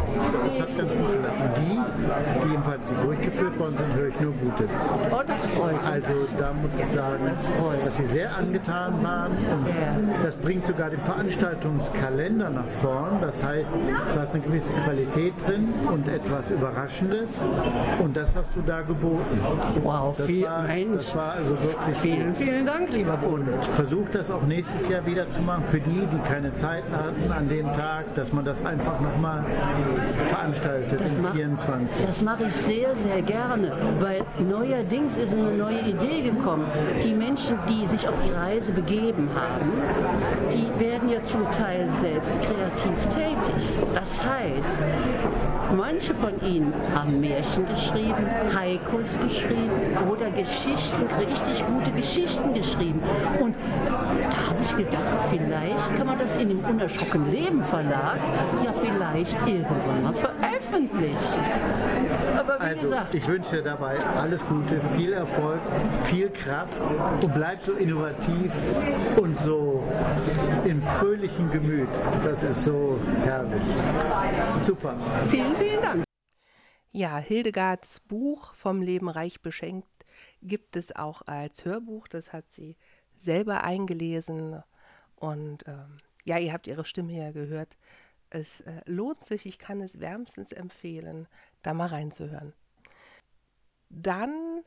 Das 0.46 0.60
hat 0.60 0.76
ganz 0.76 0.92
gut 0.92 1.12
geklappt. 1.12 1.40
Und 1.40 1.56
die, 1.56 2.44
die 2.44 2.50
jedenfalls 2.50 2.86
durchgeführt 3.04 3.58
worden 3.58 3.76
sind, 3.76 3.94
höre 3.94 4.08
ich 4.08 4.20
nur 4.20 4.32
Gutes. 4.32 4.70
Oh, 5.10 5.22
das 5.26 5.46
freut 5.48 5.72
mich. 5.72 5.90
Also 5.90 6.12
da 6.38 6.52
muss 6.52 6.70
ich 6.78 6.88
sagen, 6.88 7.30
dass 7.84 7.96
sie 7.96 8.04
sehr 8.04 8.34
angetan 8.36 9.02
waren. 9.02 9.32
Und 9.32 10.24
das 10.24 10.36
bringt 10.36 10.66
sogar 10.66 10.90
den 10.90 11.00
Veranstaltungskalender 11.00 12.50
nach 12.50 12.68
vorn. 12.82 13.18
Das 13.20 13.42
heißt, 13.42 13.72
da 14.14 14.22
ist 14.22 14.34
eine 14.34 14.42
gewisse 14.42 14.72
Qualität 14.72 15.34
drin 15.46 15.72
und 15.90 16.08
etwas 16.08 16.50
Überraschendes. 16.50 17.40
Und 17.98 18.16
das 18.16 18.34
hast 18.36 18.50
du 18.54 18.60
da 18.62 18.82
geboten. 18.82 19.40
Wow, 19.82 20.14
das 20.16 20.26
viel, 20.26 20.49
war, 20.50 20.62
Mensch. 20.64 20.96
Das 20.96 21.14
war 21.14 21.32
also 21.32 21.50
wirklich 21.50 21.96
Vielen, 22.00 22.34
vielen 22.34 22.66
Dank, 22.66 22.90
lieber 22.92 23.16
Bruder. 23.16 23.54
Und 23.54 23.64
versuch 23.64 24.08
das 24.12 24.30
auch 24.30 24.42
nächstes 24.42 24.88
Jahr 24.88 25.04
wieder 25.06 25.28
zu 25.30 25.42
machen 25.42 25.64
für 25.70 25.80
die, 25.80 26.06
die 26.12 26.18
keine 26.28 26.52
Zeit 26.54 26.84
hatten 26.92 27.30
an 27.32 27.48
dem 27.48 27.66
Tag, 27.74 28.14
dass 28.14 28.32
man 28.32 28.44
das 28.44 28.64
einfach 28.64 29.00
nochmal 29.00 29.44
veranstaltet 30.28 31.00
Das 31.00 31.16
in 31.16 31.22
mach- 31.22 31.34
24. 31.34 32.06
Das 32.06 32.22
mache 32.22 32.44
ich 32.44 32.54
sehr, 32.54 32.94
sehr 32.94 33.22
gerne, 33.22 33.72
weil 34.00 34.22
neuerdings 34.48 35.16
ist 35.16 35.34
eine 35.34 35.52
neue 35.52 35.80
Idee 35.80 36.22
gekommen. 36.30 36.66
Die 37.02 37.12
Menschen, 37.14 37.56
die 37.68 37.86
sich 37.86 38.08
auf 38.08 38.14
die 38.24 38.32
Reise 38.32 38.72
begeben 38.72 39.28
haben, 39.34 39.70
die 40.52 40.68
werden 40.80 41.08
ja 41.08 41.22
zum 41.22 41.44
Teil 41.50 41.88
selbst 42.00 42.40
kreativ 42.42 43.06
tätig. 43.08 43.76
Das 43.94 44.20
heißt, 44.24 44.78
manche 45.76 46.14
von 46.14 46.32
ihnen 46.46 46.72
haben 46.94 47.20
Märchen 47.20 47.66
geschrieben, 47.66 48.26
Haikus 48.54 49.18
geschrieben 49.20 49.70
oder 50.10 50.30
Geschichten, 50.30 51.06
richtig 51.18 51.64
gute 51.66 51.90
Geschichten 51.92 52.54
geschrieben. 52.54 53.02
Und 53.40 53.54
da 53.84 54.48
habe 54.48 54.58
ich 54.62 54.76
gedacht, 54.76 55.02
vielleicht 55.30 55.96
kann 55.96 56.06
man 56.06 56.18
das 56.18 56.34
in 56.40 56.48
dem 56.48 56.60
Unerschrocken 56.60 57.30
Leben 57.30 57.62
Verlag 57.64 58.18
ja 58.64 58.72
vielleicht 58.80 59.36
irgendwann 59.46 60.02
mal 60.02 60.49
veröffentlichen. 60.70 61.16
Aber 62.36 62.58
wie 62.58 62.64
Also, 62.64 62.80
gesagt, 62.82 63.14
ich 63.14 63.28
wünsche 63.28 63.56
dir 63.56 63.62
dabei 63.62 63.98
alles 63.98 64.44
Gute, 64.46 64.80
viel 64.96 65.12
Erfolg, 65.12 65.60
viel 66.04 66.30
Kraft 66.30 66.78
und 67.22 67.34
bleib 67.34 67.60
so 67.60 67.72
innovativ 67.72 68.52
und 69.16 69.38
so 69.38 69.82
im 70.64 70.82
fröhlichen 70.82 71.50
Gemüt. 71.50 71.88
Das 72.24 72.42
ist 72.42 72.64
so 72.64 72.98
herrlich. 73.24 73.62
Super. 74.60 74.96
vielen, 75.28 75.54
vielen 75.56 75.82
Dank. 75.82 76.04
Ja, 76.92 77.18
Hildegards 77.18 78.00
Buch 78.00 78.54
Vom 78.54 78.82
Leben 78.82 79.08
reich 79.08 79.40
beschenkt 79.40 79.86
gibt 80.42 80.76
es 80.76 80.94
auch 80.94 81.22
als 81.26 81.64
Hörbuch. 81.64 82.08
Das 82.08 82.32
hat 82.32 82.50
sie 82.50 82.76
selber 83.16 83.62
eingelesen. 83.64 84.62
Und 85.16 85.64
ähm, 85.66 85.98
ja, 86.24 86.38
ihr 86.38 86.52
habt 86.52 86.66
ihre 86.66 86.84
Stimme 86.84 87.12
ja 87.12 87.30
gehört. 87.30 87.76
Es 88.30 88.60
äh, 88.62 88.80
lohnt 88.86 89.24
sich, 89.24 89.46
ich 89.46 89.58
kann 89.58 89.80
es 89.80 90.00
wärmstens 90.00 90.52
empfehlen, 90.52 91.28
da 91.62 91.74
mal 91.74 91.88
reinzuhören. 91.88 92.54
Dann 93.88 94.62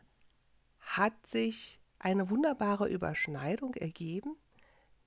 hat 0.80 1.26
sich 1.26 1.80
eine 1.98 2.30
wunderbare 2.30 2.90
Überschneidung 2.90 3.74
ergeben, 3.76 4.36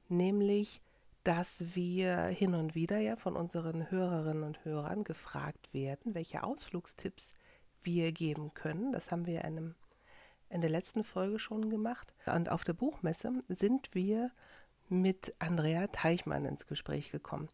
nämlich 0.08 0.80
dass 1.26 1.74
wir 1.74 2.26
hin 2.26 2.54
und 2.54 2.76
wieder 2.76 2.98
ja 2.98 3.16
von 3.16 3.34
unseren 3.34 3.90
Hörerinnen 3.90 4.44
und 4.44 4.64
Hörern 4.64 5.02
gefragt 5.02 5.74
werden, 5.74 6.14
welche 6.14 6.44
Ausflugstipps 6.44 7.34
wir 7.82 8.12
geben 8.12 8.54
können. 8.54 8.92
Das 8.92 9.10
haben 9.10 9.26
wir 9.26 9.40
in, 9.40 9.44
einem, 9.44 9.74
in 10.50 10.60
der 10.60 10.70
letzten 10.70 11.02
Folge 11.02 11.40
schon 11.40 11.68
gemacht. 11.68 12.14
Und 12.26 12.48
auf 12.48 12.62
der 12.62 12.74
Buchmesse 12.74 13.42
sind 13.48 13.92
wir 13.92 14.30
mit 14.88 15.34
Andrea 15.40 15.88
Teichmann 15.88 16.44
ins 16.44 16.68
Gespräch 16.68 17.10
gekommen. 17.10 17.48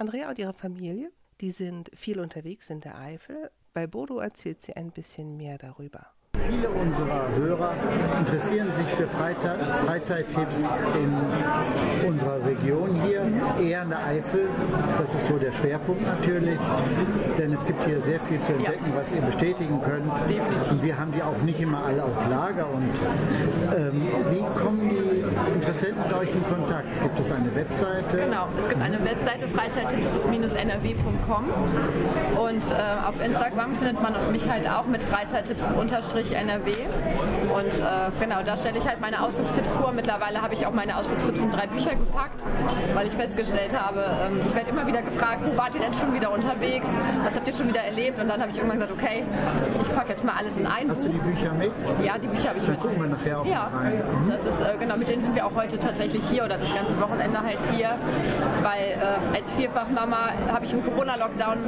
Andrea 0.00 0.28
und 0.28 0.38
ihre 0.38 0.52
Familie, 0.52 1.10
die 1.40 1.50
sind 1.50 1.90
viel 1.92 2.20
unterwegs 2.20 2.70
in 2.70 2.80
der 2.80 2.96
Eifel. 2.98 3.50
Bei 3.72 3.88
Bodo 3.88 4.20
erzählt 4.20 4.62
sie 4.62 4.76
ein 4.76 4.92
bisschen 4.92 5.36
mehr 5.36 5.58
darüber. 5.58 6.12
Viele 6.48 6.70
unserer 6.70 7.28
Hörer 7.36 7.74
interessieren 8.20 8.72
sich 8.72 8.86
für 8.96 9.06
Freizeit, 9.06 9.60
Freizeittipps 9.84 10.64
in 10.94 11.14
unserer 12.08 12.42
Region 12.46 13.02
hier, 13.02 13.20
eher 13.60 13.82
in 13.82 13.90
der 13.90 14.06
Eifel. 14.06 14.48
Das 14.96 15.14
ist 15.14 15.26
so 15.26 15.36
der 15.36 15.52
Schwerpunkt 15.52 16.06
natürlich, 16.06 16.58
denn 17.36 17.52
es 17.52 17.66
gibt 17.66 17.84
hier 17.84 18.00
sehr 18.00 18.20
viel 18.20 18.40
zu 18.40 18.54
entdecken, 18.54 18.94
was 18.94 19.12
ihr 19.12 19.20
bestätigen 19.20 19.82
könnt. 19.82 20.10
Und 20.70 20.82
wir 20.82 20.98
haben 20.98 21.12
die 21.12 21.22
auch 21.22 21.36
nicht 21.44 21.60
immer 21.60 21.84
alle 21.84 22.02
auf 22.02 22.26
Lager. 22.30 22.66
Und 22.70 22.94
ähm, 23.76 24.08
wie 24.30 24.44
kommen 24.58 24.88
die 24.88 25.24
Interessenten 25.54 26.02
mit 26.02 26.14
euch 26.14 26.34
in 26.34 26.42
Kontakt? 26.44 26.88
Gibt 27.02 27.20
es 27.20 27.30
eine 27.30 27.54
Webseite? 27.54 28.16
Genau, 28.16 28.48
es 28.58 28.66
gibt 28.70 28.80
eine 28.80 29.04
Webseite 29.04 29.46
freizeittipps-nrw.com 29.48 31.44
und 32.38 32.64
äh, 32.70 33.06
auf 33.06 33.22
Instagram 33.22 33.76
findet 33.76 34.00
man 34.02 34.32
mich 34.32 34.48
halt 34.48 34.66
auch 34.66 34.86
mit 34.86 35.02
freizeittipps-nrw 36.38 37.54
und 37.54 37.80
äh, 37.80 38.10
genau, 38.20 38.42
da 38.44 38.56
stelle 38.56 38.78
ich 38.78 38.86
halt 38.86 39.00
meine 39.00 39.22
Ausflugstipps 39.22 39.70
vor. 39.72 39.92
Mittlerweile 39.92 40.40
habe 40.40 40.54
ich 40.54 40.66
auch 40.66 40.72
meine 40.72 40.96
Ausflugstipps 40.96 41.40
in 41.40 41.50
drei 41.50 41.66
Bücher 41.66 41.90
gepackt, 41.90 42.42
weil 42.94 43.06
ich 43.06 43.12
festgestellt 43.14 43.78
habe, 43.78 44.04
ähm, 44.26 44.40
ich 44.46 44.54
werde 44.54 44.70
immer 44.70 44.86
wieder 44.86 45.02
gefragt, 45.02 45.40
wo 45.44 45.56
wart 45.56 45.74
ihr 45.74 45.80
denn 45.80 45.92
schon 45.94 46.14
wieder 46.14 46.30
unterwegs? 46.32 46.86
Was 47.24 47.34
habt 47.34 47.46
ihr 47.46 47.52
schon 47.54 47.68
wieder 47.68 47.80
erlebt? 47.82 48.18
Und 48.18 48.28
dann 48.28 48.40
habe 48.40 48.50
ich 48.50 48.56
irgendwann 48.58 48.78
gesagt, 48.78 48.92
okay, 48.96 49.24
ich 49.80 49.94
packe 49.94 50.10
jetzt 50.12 50.24
mal 50.24 50.34
alles 50.38 50.56
in 50.56 50.66
ein 50.66 50.88
Hast 50.90 50.98
Buch. 51.00 51.06
du 51.06 51.08
die 51.12 51.18
Bücher 51.18 51.52
mit? 51.54 51.72
Ja, 52.04 52.18
die 52.18 52.26
Bücher 52.28 52.48
habe 52.50 52.58
ich 52.58 52.64
Dann 52.64 52.72
mit. 52.72 52.80
gucken 52.80 53.00
wir 53.02 53.08
nachher 53.08 53.40
auch 53.40 53.46
Ja, 53.46 53.70
rein. 53.74 54.02
Mhm. 54.24 54.30
das 54.30 54.54
ist 54.54 54.60
äh, 54.60 54.76
genau, 54.78 54.96
mit 54.96 55.08
denen 55.08 55.22
sind 55.22 55.34
wir 55.34 55.46
auch 55.46 55.54
heute 55.54 55.78
tatsächlich 55.78 56.22
hier 56.30 56.44
oder 56.44 56.58
das 56.58 56.72
ganze 56.74 57.00
Wochenende 57.00 57.40
halt 57.42 57.58
hier, 57.72 57.90
weil 58.62 58.98
äh, 59.00 59.36
als 59.36 59.50
Vierfachmama 59.52 60.30
habe 60.52 60.64
ich 60.64 60.72
im 60.72 60.84
Corona-Lockdown, 60.84 61.58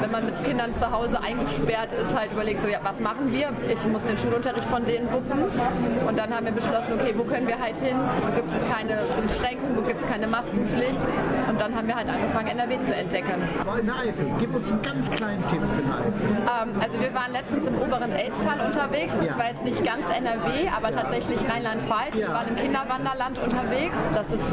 wenn 0.00 0.10
man 0.10 0.24
mit 0.26 0.42
Kindern 0.44 0.72
zu 0.74 0.90
Hause 0.90 1.20
eingesperrt 1.20 1.92
ist, 1.92 2.14
halt 2.16 2.32
überlegt, 2.32 2.62
so 2.62 2.68
ja, 2.68 2.78
was 2.82 3.00
machen 3.00 3.32
wir? 3.32 3.50
Ich 3.68 3.84
muss 3.86 4.04
den 4.04 4.13
Schulunterricht 4.16 4.68
von 4.68 4.84
denen 4.84 5.10
wuppen 5.12 5.44
und 6.06 6.18
dann 6.18 6.34
haben 6.34 6.44
wir 6.46 6.52
beschlossen, 6.52 6.94
okay, 6.94 7.14
wo 7.16 7.24
können 7.24 7.46
wir 7.46 7.58
halt 7.58 7.76
hin? 7.76 7.96
Wo 8.20 8.32
gibt 8.34 8.50
es 8.50 8.74
keine 8.74 9.02
Beschränkung, 9.22 9.68
wo 9.76 9.82
gibt 9.82 10.00
es 10.02 10.08
keine 10.08 10.26
Maskenpflicht? 10.26 11.00
Und 11.48 11.60
dann 11.60 11.74
haben 11.74 11.86
wir 11.86 11.94
halt 11.96 12.08
angefangen, 12.08 12.48
NRW 12.48 12.78
zu 12.80 12.94
entdecken. 12.94 13.42
In 13.80 13.86
der 13.86 13.96
Eifel, 13.96 14.26
gib 14.38 14.54
uns 14.54 14.70
einen 14.72 14.82
ganz 14.82 15.10
kleinen 15.10 15.46
Tipp 15.48 15.60
für 15.60 15.82
den 15.82 15.92
Eifel. 15.92 16.72
Ähm, 16.74 16.80
also 16.80 17.00
wir 17.00 17.14
waren 17.14 17.32
letztens 17.32 17.66
im 17.66 17.74
oberen 17.80 18.12
Elstal 18.12 18.60
unterwegs. 18.66 19.12
Das 19.18 19.26
Ja. 19.26 19.38
war 19.38 19.48
jetzt 19.48 19.64
nicht 19.64 19.84
ganz 19.84 20.04
NRW, 20.16 20.68
aber 20.76 20.90
tatsächlich 20.90 21.40
Rheinland-Pfalz. 21.48 22.14
Wir 22.14 22.26
Ja. 22.28 22.34
waren 22.34 22.48
im 22.48 22.56
Kinderwanderland 22.56 23.38
unterwegs. 23.38 23.96
Das 24.14 24.26
ist 24.28 24.44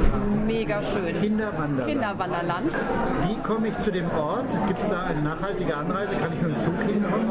mega 0.46 0.82
schön. 0.84 1.20
Kinderwanderland. 1.22 1.88
Kinderwanderland. 1.88 2.78
Wie 3.28 3.38
komme 3.42 3.68
ich 3.70 3.80
zu 3.80 3.92
dem 3.92 4.10
Ort? 4.12 4.46
Gibt 4.68 4.82
es 4.82 4.90
da 4.90 5.04
eine 5.10 5.22
nachhaltige 5.22 5.76
Anreise? 5.76 6.10
Kann 6.22 6.34
ich 6.34 6.42
mit 6.42 6.56
dem 6.56 6.60
Zug 6.60 6.74
hinkommen? 6.86 7.30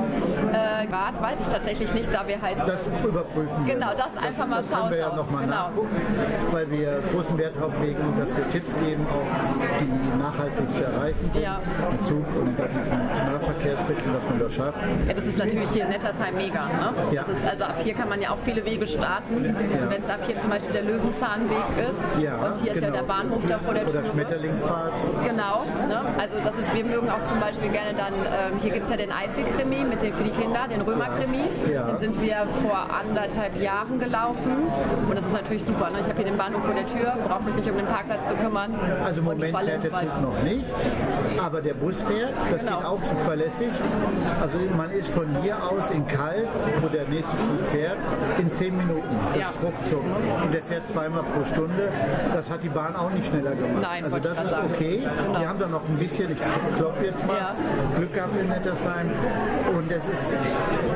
Äh, 0.52 0.86
Grad 0.86 1.20
weiß 1.20 1.36
ich 1.40 1.48
tatsächlich 1.48 1.92
nicht, 1.94 2.09
da 2.12 2.26
wir 2.26 2.40
halt 2.40 2.58
Das 2.60 2.80
überprüfen. 3.04 3.66
Genau, 3.66 3.86
noch. 3.86 3.94
das 3.96 4.16
einfach 4.22 4.46
mal 4.46 4.56
das 4.58 4.70
können 4.70 4.90
wir 4.90 4.98
ja 4.98 5.06
schauen. 5.06 5.16
nochmal 5.16 5.44
Genau. 5.44 5.56
nachgucken, 5.56 5.96
weil 6.52 6.70
wir 6.70 7.02
großen 7.12 7.38
Wert 7.38 7.56
darauf 7.56 7.78
legen, 7.80 7.98
dass 8.18 8.36
wir 8.36 8.48
Tipps 8.50 8.72
geben, 8.84 9.06
auch 9.10 9.80
die 9.80 10.18
nachhaltig 10.18 10.76
zu 10.76 10.84
erreichen 10.84 11.30
sind. 11.32 11.42
Ja. 11.42 11.60
Mit 11.90 12.06
Zug 12.06 12.24
und 12.38 12.58
mit 12.58 12.68
Nahverkehrsmitteln, 13.32 14.12
dass 14.14 14.24
man 14.28 14.38
das 14.38 14.52
schafft. 14.54 14.78
Ja, 15.06 15.14
das 15.14 15.24
ist 15.24 15.38
natürlich 15.38 15.68
hier 15.70 15.84
in 15.84 15.90
Nettersheim 15.90 16.34
mega. 16.36 16.60
Ne? 16.66 16.92
Ja. 17.12 17.22
Das 17.26 17.36
ist, 17.36 17.46
also 17.46 17.64
ab 17.64 17.76
hier 17.82 17.94
kann 17.94 18.08
man 18.08 18.20
ja 18.20 18.30
auch 18.30 18.38
viele 18.38 18.64
Wege 18.64 18.86
starten. 18.86 19.54
Wenn 19.88 20.00
es 20.00 20.08
ab 20.08 20.20
hier 20.26 20.36
zum 20.36 20.50
Beispiel 20.50 20.72
der 20.72 20.82
Löwenzahnweg 20.82 21.58
ist 21.78 22.22
Ja, 22.22 22.34
und 22.36 22.58
hier 22.62 22.72
ist 22.72 22.80
ja 22.82 22.88
genau. 22.90 22.92
der 22.92 23.02
Bahnhof 23.02 23.42
da 23.46 23.58
vor 23.58 23.74
der 23.74 23.84
Oder 23.88 24.02
Tür. 24.02 24.10
Schmetterlingsfahrt. 24.12 24.92
Genau, 25.26 25.64
ne? 25.88 26.00
also 26.18 26.36
das 26.42 26.54
ist, 26.56 26.74
wir 26.74 26.84
mögen 26.84 27.08
auch 27.10 27.22
zum 27.24 27.40
Beispiel 27.40 27.70
gerne 27.70 27.94
dann, 27.94 28.14
ähm, 28.14 28.58
hier 28.60 28.70
gibt 28.72 28.84
es 28.84 28.90
ja 28.90 28.96
den 28.96 29.12
Eifel-Krimi 29.12 29.84
mit 29.84 30.02
den, 30.02 30.12
für 30.12 30.24
die 30.24 30.30
Kinder, 30.30 30.66
den 30.68 30.80
Römer-Krimi. 30.82 31.44
Ja. 31.72 31.84
Den 31.84 31.98
sind 32.00 32.20
wir 32.22 32.46
vor 32.62 32.86
anderthalb 32.90 33.60
Jahren 33.60 33.98
gelaufen 33.98 34.56
und 35.08 35.14
das 35.14 35.24
ist 35.24 35.32
natürlich 35.32 35.64
super. 35.64 35.90
Ne? 35.90 35.98
Ich 36.00 36.06
habe 36.06 36.16
hier 36.16 36.24
den 36.24 36.36
Bahnhof 36.38 36.64
vor 36.64 36.74
der 36.74 36.86
Tür, 36.86 37.12
brauche 37.28 37.42
mich 37.44 37.54
nicht 37.54 37.70
um 37.70 37.76
den 37.76 37.86
Parkplatz 37.86 38.26
zu 38.28 38.34
kümmern. 38.34 38.74
Also 39.04 39.20
im 39.20 39.26
Moment 39.26 39.56
fährt 39.56 39.84
der. 39.84 39.90
Zug 39.90 40.22
noch 40.22 40.42
nicht, 40.42 40.64
aber 41.44 41.60
der 41.60 41.74
Bus 41.74 42.02
fährt. 42.02 42.32
Das 42.50 42.60
Genau. 42.60 42.78
geht 42.78 42.86
auch 42.86 43.02
zuverlässig. 43.04 43.68
Also 44.40 44.58
man 44.76 44.90
ist 44.92 45.08
von 45.10 45.26
hier 45.42 45.56
aus 45.62 45.90
in 45.90 46.06
Kalk, 46.06 46.46
wo 46.80 46.88
der 46.88 47.06
nächste 47.08 47.36
Zug 47.38 47.60
fährt, 47.70 47.98
in 48.38 48.50
zehn 48.50 48.76
Minuten. 48.76 49.02
Das 49.34 49.40
Ja. 49.42 49.48
ist 49.50 49.62
ruckzuck. 49.62 50.04
Und 50.42 50.54
der 50.54 50.62
fährt 50.62 50.88
zweimal 50.88 51.22
pro 51.22 51.44
Stunde. 51.44 51.88
Das 52.34 52.48
hat 52.50 52.62
die 52.62 52.68
Bahn 52.70 52.96
auch 52.96 53.10
nicht 53.10 53.26
schneller 53.28 53.50
gemacht. 53.54 53.82
Nein, 53.82 54.04
also 54.04 54.18
das 54.18 54.42
ist 54.42 54.50
sagen. 54.50 54.70
okay. 54.74 55.02
Genau. 55.26 55.40
Wir 55.40 55.48
haben 55.48 55.58
da 55.58 55.66
noch 55.66 55.82
ein 55.86 55.96
bisschen, 55.98 56.32
ich 56.32 56.38
klopfe 56.78 57.04
jetzt 57.04 57.26
mal, 57.26 57.36
Ja. 57.36 57.54
Glück 57.96 58.14
gehabt 58.14 58.36
in 58.40 58.48
Nettersheim. 58.48 59.10
Und 59.76 59.90
es 59.92 60.08
ist 60.08 60.32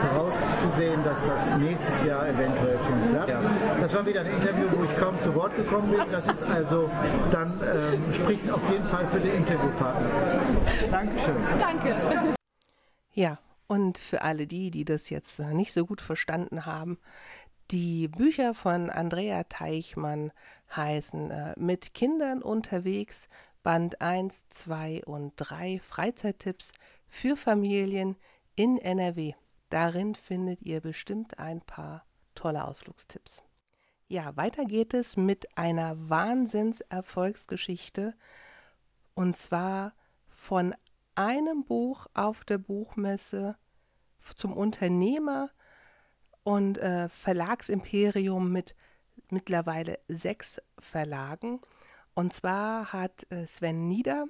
vorauszusehen, 0.01 0.94
dass 1.03 1.25
das 1.27 1.57
nächstes 1.57 2.05
Jahr 2.05 2.29
eventuell 2.29 2.79
schon 2.83 3.11
klappt. 3.11 3.33
Das 3.81 3.95
war 3.95 4.07
wieder 4.07 4.21
ein 4.21 4.27
Interview, 4.27 4.69
wo 4.71 4.85
ich 4.85 4.97
kaum 4.97 5.21
zu 5.21 5.35
Wort 5.35 5.57
gekommen 5.57 5.91
bin. 5.91 6.01
Das 6.13 6.27
ist 6.27 6.43
also 6.43 6.91
dann 7.31 7.61
ähm, 7.63 8.13
spricht 8.13 8.49
auf 8.51 8.61
jeden 8.71 8.85
Fall 8.85 9.07
für 9.09 9.19
den 9.19 9.35
Interviewpartner. 9.35 10.09
Dankeschön. 10.91 11.37
Danke. 11.59 12.35
Ja, 13.13 13.39
und 13.67 13.99
für 13.99 14.23
alle 14.23 14.47
die, 14.47 14.71
die 14.71 14.85
das 14.85 15.11
jetzt 15.11 15.41
äh, 15.41 15.55
nicht 15.55 15.73
so 15.73 15.87
gut 15.87 16.01
verstanden 16.01 16.67
haben, 16.67 16.99
die 17.71 18.09
Bücher 18.09 18.53
von 18.53 18.91
Andrea 18.91 19.45
Teichmann 19.45 20.33
heißen 20.77 21.31
äh, 21.31 21.55
Mit 21.57 21.95
Kindern 21.95 22.43
unterwegs, 22.43 23.29
Band 23.63 24.03
1, 24.03 24.45
2 24.51 25.05
und 25.07 25.33
3 25.37 25.81
Freizeittipps 25.81 26.73
für 27.09 27.37
Familien 27.37 28.17
in 28.55 28.77
NRW. 28.77 29.33
Darin 29.71 30.15
findet 30.15 30.63
ihr 30.63 30.81
bestimmt 30.81 31.39
ein 31.39 31.61
paar 31.61 32.07
tolle 32.35 32.65
Ausflugstipps. 32.65 33.43
Ja, 34.07 34.37
weiter 34.37 34.65
geht 34.65 34.95
es 34.95 35.17
mit 35.17 35.57
einer 35.57 36.11
Wahnsinnserfolgsgeschichte 36.11 38.15
und 39.15 39.37
zwar 39.37 39.95
von 40.29 40.75
einem 41.15 41.65
Buch 41.65 42.09
auf 42.15 42.45
der 42.45 42.59
Buchmesse 42.59 43.57
zum 44.37 44.53
Unternehmer 44.53 45.51
und 46.43 46.79
äh, 46.79 47.09
Verlagsimperium 47.09 48.51
mit 48.53 48.75
mittlerweile 49.31 49.99
sechs 50.09 50.61
Verlagen. 50.79 51.61
Und 52.15 52.33
zwar 52.33 52.93
hat 52.93 53.31
äh, 53.31 53.47
Sven 53.47 53.87
Nieder 53.89 54.27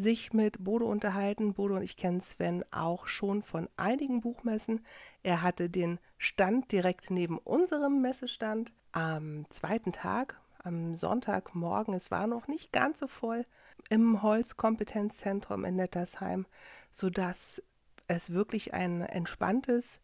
sich 0.00 0.32
mit 0.32 0.62
Bodo 0.64 0.86
unterhalten. 0.86 1.54
Bodo 1.54 1.76
und 1.76 1.82
ich 1.82 1.96
kennen 1.96 2.20
Sven 2.20 2.64
auch 2.70 3.06
schon 3.06 3.42
von 3.42 3.68
einigen 3.76 4.20
Buchmessen. 4.20 4.84
Er 5.22 5.42
hatte 5.42 5.70
den 5.70 5.98
Stand 6.18 6.72
direkt 6.72 7.10
neben 7.10 7.38
unserem 7.38 8.00
Messestand 8.00 8.72
am 8.92 9.46
zweiten 9.50 9.92
Tag, 9.92 10.40
am 10.62 10.96
Sonntagmorgen. 10.96 11.94
Es 11.94 12.10
war 12.10 12.26
noch 12.26 12.48
nicht 12.48 12.72
ganz 12.72 13.00
so 13.00 13.06
voll 13.06 13.46
im 13.88 14.22
Holzkompetenzzentrum 14.22 15.64
in 15.64 15.76
Nettersheim, 15.76 16.46
sodass 16.92 17.62
es 18.08 18.32
wirklich 18.32 18.74
ein 18.74 19.02
entspanntes 19.02 20.00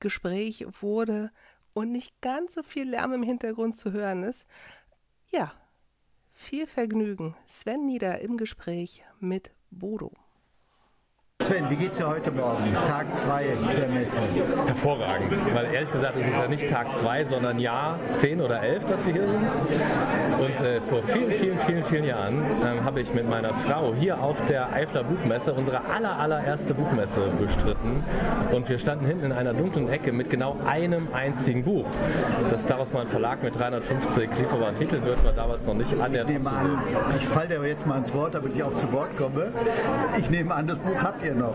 Gespräch 0.00 0.66
wurde 0.80 1.30
und 1.74 1.90
nicht 1.90 2.20
ganz 2.20 2.54
so 2.54 2.62
viel 2.62 2.88
Lärm 2.88 3.12
im 3.12 3.22
Hintergrund 3.22 3.76
zu 3.76 3.92
hören 3.92 4.22
ist. 4.22 4.46
Ja, 5.30 5.52
viel 6.42 6.66
Vergnügen. 6.66 7.36
Sven 7.46 7.86
Nieder 7.86 8.20
im 8.20 8.36
Gespräch 8.36 9.04
mit 9.20 9.52
Bodo. 9.70 10.12
Sven, 11.44 11.68
wie 11.68 11.74
geht's 11.74 11.96
dir 11.96 12.06
heute 12.06 12.30
Morgen? 12.30 12.72
Tag 12.86 13.16
2 13.16 13.44
der 13.76 13.88
Messe. 13.88 14.20
Hervorragend, 14.66 15.32
weil 15.52 15.74
ehrlich 15.74 15.90
gesagt 15.90 16.16
ist 16.16 16.26
es 16.28 16.38
ja 16.38 16.46
nicht 16.46 16.70
Tag 16.70 16.96
2, 16.96 17.24
sondern 17.24 17.58
Jahr 17.58 17.98
10 18.12 18.40
oder 18.40 18.62
11, 18.62 18.84
dass 18.86 19.04
wir 19.04 19.12
hier 19.12 19.26
sind. 19.26 19.42
Und 20.38 20.64
äh, 20.64 20.80
vor 20.82 21.02
vielen, 21.02 21.32
vielen, 21.32 21.58
vielen, 21.60 21.84
vielen 21.84 22.04
Jahren 22.04 22.44
ähm, 22.64 22.84
habe 22.84 23.00
ich 23.00 23.12
mit 23.12 23.28
meiner 23.28 23.52
Frau 23.54 23.92
hier 23.92 24.22
auf 24.22 24.40
der 24.46 24.72
Eifler 24.72 25.02
Buchmesse 25.02 25.52
unsere 25.52 25.84
aller, 25.84 26.16
allererste 26.16 26.74
Buchmesse 26.74 27.20
bestritten. 27.40 28.04
Und 28.52 28.68
wir 28.68 28.78
standen 28.78 29.06
hinten 29.06 29.26
in 29.26 29.32
einer 29.32 29.52
dunklen 29.52 29.88
Ecke 29.88 30.12
mit 30.12 30.30
genau 30.30 30.56
einem 30.66 31.08
einzigen 31.12 31.64
Buch. 31.64 31.86
Dass 32.50 32.64
daraus 32.66 32.92
mal 32.92 33.00
ein 33.00 33.08
Verlag 33.08 33.42
mit 33.42 33.58
350 33.58 34.30
lieferbaren 34.38 34.76
Titeln 34.76 35.04
wird, 35.04 35.24
war 35.24 35.32
damals 35.32 35.66
noch 35.66 35.74
nicht 35.74 35.92
an 36.00 36.12
der 36.12 36.22
Ich 36.22 36.28
nehme 36.28 36.50
an, 36.50 36.78
ich 37.16 37.26
falle 37.28 37.48
dir 37.48 37.66
jetzt 37.66 37.84
mal 37.84 37.98
ins 37.98 38.14
Wort, 38.14 38.34
damit 38.34 38.54
ich 38.54 38.62
auch 38.62 38.74
zu 38.74 38.92
Wort 38.92 39.16
komme. 39.16 39.52
Ich 40.18 40.30
nehme 40.30 40.54
an, 40.54 40.68
das 40.68 40.78
Buch 40.78 41.02
habt 41.02 41.24
ihr 41.24 41.31
noch. 41.34 41.54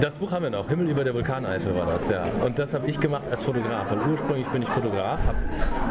Das 0.00 0.16
Buch 0.16 0.32
haben 0.32 0.42
wir 0.44 0.50
noch. 0.50 0.68
Himmel 0.68 0.88
über 0.90 1.04
der 1.04 1.14
Vulkaneifel 1.14 1.74
war 1.76 1.86
das, 1.86 2.08
ja. 2.08 2.24
Und 2.44 2.58
das 2.58 2.72
habe 2.74 2.86
ich 2.86 2.98
gemacht 3.00 3.24
als 3.30 3.42
Fotograf. 3.42 3.90
Und 3.92 4.12
ursprünglich 4.12 4.46
bin 4.48 4.62
ich 4.62 4.68
Fotograf, 4.68 5.18
habe 5.26 5.38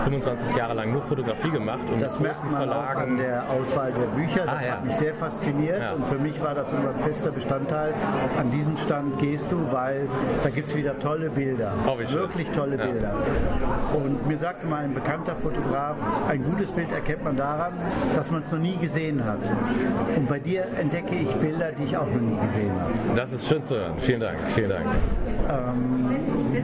25 0.05 0.55
Jahre 0.55 0.73
lang 0.73 0.91
nur 0.91 1.01
Fotografie 1.03 1.49
gemacht 1.51 1.79
und 1.91 2.01
Das 2.01 2.19
merkt 2.19 2.49
man 2.51 2.69
auch 2.69 2.95
an 2.95 3.17
der 3.17 3.43
Auswahl 3.49 3.91
der 3.91 4.07
Bücher. 4.19 4.45
Das 4.45 4.59
Ah, 4.59 4.65
ja. 4.65 4.71
hat 4.73 4.85
mich 4.85 4.95
sehr 4.95 5.13
fasziniert 5.15 5.79
Ja. 5.81 5.93
und 5.93 6.05
für 6.07 6.17
mich 6.17 6.41
war 6.41 6.55
das 6.55 6.71
immer 6.71 6.89
ein 6.89 7.03
fester 7.03 7.31
Bestandteil. 7.31 7.93
An 8.37 8.51
diesen 8.51 8.77
Stand 8.77 9.17
gehst 9.19 9.45
du, 9.51 9.57
weil 9.71 10.07
da 10.43 10.49
gibt 10.49 10.67
es 10.69 10.75
wieder 10.75 10.97
tolle 10.99 11.29
Bilder. 11.29 11.73
Wirklich 12.09 12.49
tolle 12.51 12.77
Ja. 12.77 12.85
Bilder. 12.85 13.11
Und 13.93 14.27
mir 14.27 14.37
sagte 14.37 14.65
mal 14.67 14.83
ein 14.83 14.93
bekannter 14.93 15.35
Fotograf, 15.35 15.95
ein 16.27 16.43
gutes 16.43 16.71
Bild 16.71 16.91
erkennt 16.91 17.23
man 17.23 17.35
daran, 17.37 17.73
dass 18.15 18.31
man 18.31 18.41
es 18.41 18.51
noch 18.51 18.59
nie 18.59 18.77
gesehen 18.77 19.23
hat. 19.25 19.37
Und 20.15 20.27
bei 20.29 20.39
dir 20.39 20.65
entdecke 20.79 21.15
ich 21.15 21.29
Bilder, 21.35 21.71
die 21.77 21.83
ich 21.83 21.97
auch 21.97 22.05
noch 22.07 22.21
nie 22.21 22.37
gesehen 22.47 22.71
habe. 22.79 22.91
Das 23.15 23.31
ist 23.33 23.47
schön 23.47 23.63
zu 23.63 23.75
hören. 23.75 23.93
Vielen 23.97 24.19
Dank, 24.21 24.37
vielen 24.55 24.69
Dank. 24.69 24.85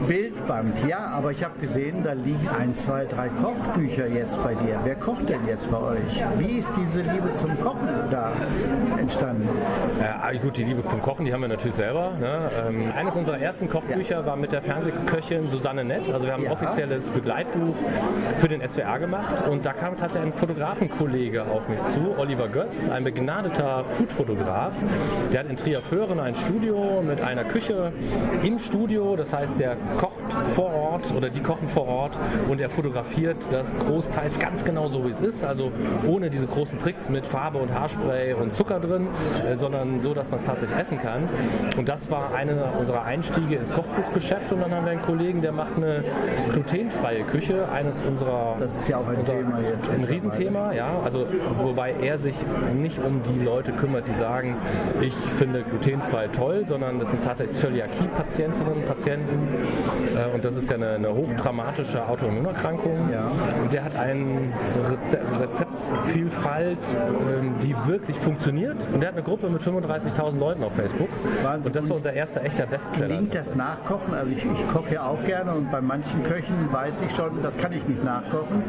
Bildband, 0.07 0.87
ja, 0.87 1.07
aber 1.07 1.31
ich 1.31 1.43
habe 1.43 1.57
gesehen, 1.59 2.03
da 2.03 2.13
liegen 2.13 2.47
ein, 2.47 2.75
zwei, 2.75 3.05
drei 3.05 3.29
Kochbücher 3.29 4.07
jetzt 4.07 4.41
bei 4.43 4.53
dir. 4.53 4.79
Wer 4.83 4.95
kocht 4.95 5.27
denn 5.27 5.39
jetzt 5.47 5.69
bei 5.71 5.77
euch? 5.79 6.23
Wie 6.37 6.57
ist 6.59 6.69
diese 6.77 7.01
Liebe 7.01 7.33
zum 7.35 7.59
Kochen 7.61 7.87
da 8.11 8.31
entstanden? 8.97 9.49
Äh, 9.99 10.37
gut, 10.37 10.57
die 10.57 10.63
Liebe 10.63 10.83
zum 10.87 11.01
Kochen, 11.01 11.25
die 11.25 11.33
haben 11.33 11.41
wir 11.41 11.47
natürlich 11.47 11.75
selber. 11.75 12.11
Ne? 12.19 12.51
Ähm, 12.67 12.91
eines 12.95 13.15
unserer 13.15 13.39
ersten 13.39 13.67
Kochbücher 13.69 14.25
war 14.25 14.35
mit 14.35 14.51
der 14.51 14.61
Fernsehköchin 14.61 15.49
Susanne 15.49 15.83
Nett. 15.83 16.11
Also 16.13 16.25
wir 16.27 16.33
haben 16.33 16.41
ein 16.43 16.45
Ja. 16.45 16.51
offizielles 16.51 17.09
Begleitbuch 17.09 17.75
für 18.39 18.47
den 18.47 18.61
SWR 18.67 18.99
gemacht 18.99 19.47
und 19.49 19.65
da 19.65 19.73
kam 19.73 19.97
tatsächlich 19.97 20.31
ein 20.33 20.37
Fotografenkollege 20.37 21.43
auf 21.43 21.67
mich 21.67 21.79
zu, 21.93 22.15
Oliver 22.17 22.47
Götz, 22.49 22.89
ein 22.89 23.03
begnadeter 23.03 23.83
Foodfotograf. 23.85 24.73
Der 25.33 25.39
hat 25.41 25.49
in 25.49 25.55
Trier-Föhren 25.57 26.19
ein 26.19 26.34
Studio 26.35 27.01
mit 27.01 27.21
einer 27.21 27.43
Küche 27.43 27.91
im 28.43 28.59
Studio 28.59 29.15
das 29.15 29.33
heißt, 29.33 29.59
der 29.59 29.77
kocht 29.97 30.13
vor 30.53 30.73
Ort 30.73 31.13
oder 31.15 31.29
die 31.29 31.41
kochen 31.41 31.67
vor 31.67 31.87
Ort 31.87 32.17
und 32.49 32.59
er 32.59 32.69
fotografiert 32.69 33.37
das 33.51 33.67
großteils 33.87 34.39
ganz 34.39 34.63
genau 34.63 34.87
so, 34.87 35.05
wie 35.05 35.11
es 35.11 35.21
ist. 35.21 35.43
Also 35.43 35.71
ohne 36.07 36.29
diese 36.29 36.47
großen 36.47 36.77
Tricks 36.79 37.09
mit 37.09 37.25
Farbe 37.25 37.59
und 37.59 37.73
Haarspray 37.73 38.33
und 38.33 38.53
Zucker 38.53 38.79
drin, 38.79 39.07
äh, 39.49 39.55
sondern 39.55 40.01
so, 40.01 40.13
dass 40.13 40.29
man 40.29 40.39
es 40.39 40.45
tatsächlich 40.45 40.77
essen 40.77 41.01
kann. 41.01 41.27
Und 41.77 41.89
das 41.89 42.09
war 42.09 42.33
einer 42.33 42.73
unserer 42.79 43.03
Einstiege 43.03 43.55
ins 43.55 43.73
Kochbuchgeschäft. 43.73 44.51
Und 44.51 44.61
dann 44.61 44.71
haben 44.71 44.85
wir 44.85 44.91
einen 44.91 45.01
Kollegen, 45.01 45.41
der 45.41 45.51
macht 45.51 45.77
eine 45.77 46.03
glutenfreie 46.51 47.23
Küche, 47.23 47.67
eines 47.69 48.01
unserer. 48.01 48.55
Das 48.59 48.75
ist 48.75 48.87
ja 48.87 48.97
auch 48.97 49.07
ein 49.07 49.17
unser, 49.17 49.33
Thema 49.33 49.59
jetzt. 49.59 49.89
Ein 49.89 50.03
Riesenthema, 50.03 50.73
ja. 50.73 50.99
Also 51.03 51.25
wobei 51.61 51.93
er 52.01 52.17
sich 52.17 52.35
nicht 52.75 52.99
um 52.99 53.21
die 53.23 53.43
Leute 53.43 53.71
kümmert, 53.73 54.07
die 54.07 54.17
sagen, 54.17 54.55
ich 55.01 55.13
finde 55.37 55.63
glutenfrei 55.63 56.24
toll, 56.31 56.63
sondern 56.67 56.99
das 56.99 57.11
sind 57.11 57.23
tatsächlich 57.23 57.57
Zöliakie-Patientinnen 57.59 58.73
und 58.73 58.87
Patienten. 58.87 59.47
Äh, 60.15 60.33
und 60.33 60.43
das 60.43 60.55
ist 60.55 60.69
ja 60.69 60.75
eine, 60.75 60.91
eine 60.91 61.13
hochdramatische 61.13 62.05
Autoimmunerkrankung. 62.07 63.09
Ja. 63.11 63.31
Und 63.61 63.71
der 63.73 63.83
hat 63.83 63.95
eine 63.95 64.25
Reze 64.89 65.19
Rezeptvielfalt, 65.39 66.77
ähm, 67.39 67.55
die 67.61 67.75
wirklich 67.87 68.17
funktioniert. 68.17 68.77
Und 68.93 69.01
der 69.01 69.09
hat 69.09 69.15
eine 69.15 69.23
Gruppe 69.23 69.49
mit 69.49 69.61
35.000 69.61 70.37
Leuten 70.39 70.63
auf 70.63 70.73
Facebook. 70.75 71.09
Wahnsinn. 71.43 71.67
Und 71.67 71.75
das 71.75 71.89
war 71.89 71.97
unser 71.97 72.13
erster 72.13 72.43
echter 72.43 72.65
Bestseller. 72.65 73.07
Gelingt 73.07 73.35
das 73.35 73.55
Nachkochen? 73.55 74.13
Also 74.13 74.31
ich, 74.31 74.45
ich 74.45 74.67
koche 74.73 74.93
ja 74.95 75.05
auch 75.05 75.23
gerne 75.25 75.53
und 75.53 75.71
bei 75.71 75.81
manchen 75.81 76.23
Köchen 76.23 76.71
weiß 76.71 77.01
ich 77.01 77.15
schon, 77.15 77.41
das 77.41 77.57
kann 77.57 77.71
ich 77.71 77.87
nicht 77.87 78.03
nachkochen. 78.03 78.63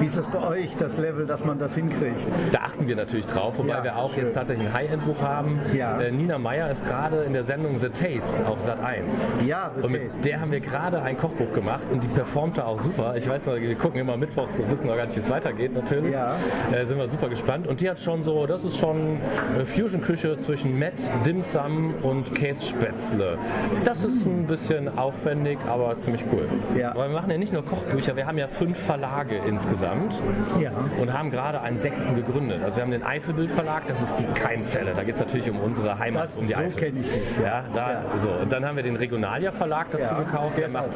Wie 0.00 0.06
ist 0.06 0.16
das 0.16 0.26
bei 0.26 0.46
euch, 0.46 0.76
das 0.76 0.96
Level, 0.98 1.26
dass 1.26 1.44
man 1.44 1.58
das 1.58 1.74
hinkriegt? 1.74 2.20
Da 2.52 2.60
achten 2.60 2.86
wir 2.86 2.96
natürlich 2.96 3.26
drauf, 3.26 3.58
wobei 3.58 3.68
Ja, 3.68 3.84
wir 3.84 3.96
auch 3.96 4.12
schön. 4.14 4.24
jetzt 4.24 4.34
tatsächlich 4.34 4.66
ein 4.68 4.74
High-End-Buch 4.74 5.20
haben. 5.22 5.60
Ja. 5.74 5.98
Äh, 6.00 6.10
Nina 6.10 6.38
Meyer 6.38 6.70
ist 6.70 6.86
gerade 6.88 7.22
in 7.22 7.32
der 7.32 7.44
Sendung 7.44 7.78
The 7.78 7.88
Taste 7.90 8.46
auf 8.46 8.60
Sat 8.60 8.80
1. 8.80 9.04
Ja, 9.46 9.70
The 9.76 9.82
und 9.82 9.92
mit 9.92 10.02
Taste. 10.08 10.20
der 10.22 10.40
haben 10.40 10.50
wir 10.50 10.60
gerade 10.60 11.02
ein 11.02 11.16
Kochbuch 11.18 11.52
gemacht 11.52 11.82
und 11.92 12.02
die 12.02 12.08
performte 12.08 12.64
auch 12.64 12.80
super. 12.80 13.14
Ich 13.16 13.28
weiß 13.28 13.46
noch, 13.46 13.56
wir 13.56 13.74
gucken 13.74 14.00
immer 14.00 14.16
mittwochs 14.16 14.58
und 14.58 14.70
wissen 14.70 14.86
noch 14.86 14.96
gar 14.96 15.04
nicht, 15.06 15.16
wie 15.16 15.20
es 15.20 15.30
weitergeht 15.30 15.74
natürlich. 15.74 16.12
Ja. 16.12 16.34
Äh, 16.72 16.84
sind 16.86 16.98
wir 16.98 17.08
super 17.08 17.28
gespannt. 17.28 17.66
Und 17.66 17.80
die 17.80 17.88
hat 17.90 18.00
schon 18.00 18.22
so, 18.24 18.46
das 18.46 18.64
ist 18.64 18.78
schon 18.78 19.18
äh, 19.58 19.64
Fusion-Küche 19.64 20.38
zwischen 20.38 20.78
Met, 20.78 20.94
Dim 21.26 21.42
Sum 21.42 21.94
und 22.02 22.34
Kässpätzle. 22.34 23.38
Das 23.84 24.02
ist 24.04 24.24
ein 24.26 24.46
bisschen 24.46 24.96
aufwendig, 24.98 25.58
aber 25.68 25.96
ziemlich 25.96 26.24
cool. 26.32 26.48
Ja. 26.78 26.90
Aber 26.90 27.08
wir 27.08 27.14
machen 27.14 27.30
ja 27.30 27.38
nicht 27.38 27.52
nur 27.52 27.64
Kochbücher, 27.64 28.16
wir 28.16 28.26
haben 28.26 28.38
ja 28.38 28.48
fünf 28.48 28.78
Verlage 28.78 29.36
insgesamt 29.46 30.14
Ja. 30.60 30.70
und 31.00 31.12
haben 31.12 31.30
gerade 31.30 31.60
einen 31.60 31.78
sechsten 31.80 32.14
gegründet. 32.16 32.62
Also 32.64 32.76
wir 32.76 32.82
haben 32.84 32.90
den 32.90 33.02
Eifelbild 33.02 33.50
Verlag, 33.50 33.86
das 33.86 34.00
ist 34.02 34.14
die 34.18 34.24
Keimzelle. 34.40 34.92
Da 34.94 35.02
geht 35.04 35.14
es 35.14 35.20
natürlich 35.20 35.50
um 35.50 35.60
unsere 35.60 35.98
Heimat, 35.98 36.24
Das- 36.24 36.36
um 36.36 36.46
die 36.46 36.54
so 36.54 36.60
Eifel. 36.60 36.77
Kenn 36.78 37.00
ich 37.00 37.10
dich. 37.12 37.22
Ja, 37.42 37.64
da, 37.74 37.92
Ja. 37.92 38.02
so. 38.18 38.30
Und 38.30 38.52
dann 38.52 38.64
haben 38.64 38.76
wir 38.76 38.82
den 38.82 38.96
Regionalia 38.96 39.52
Verlag 39.52 39.90
dazu 39.90 40.02
Ja, 40.04 40.18
gekauft. 40.20 40.58
der 40.58 40.68
macht 40.68 40.90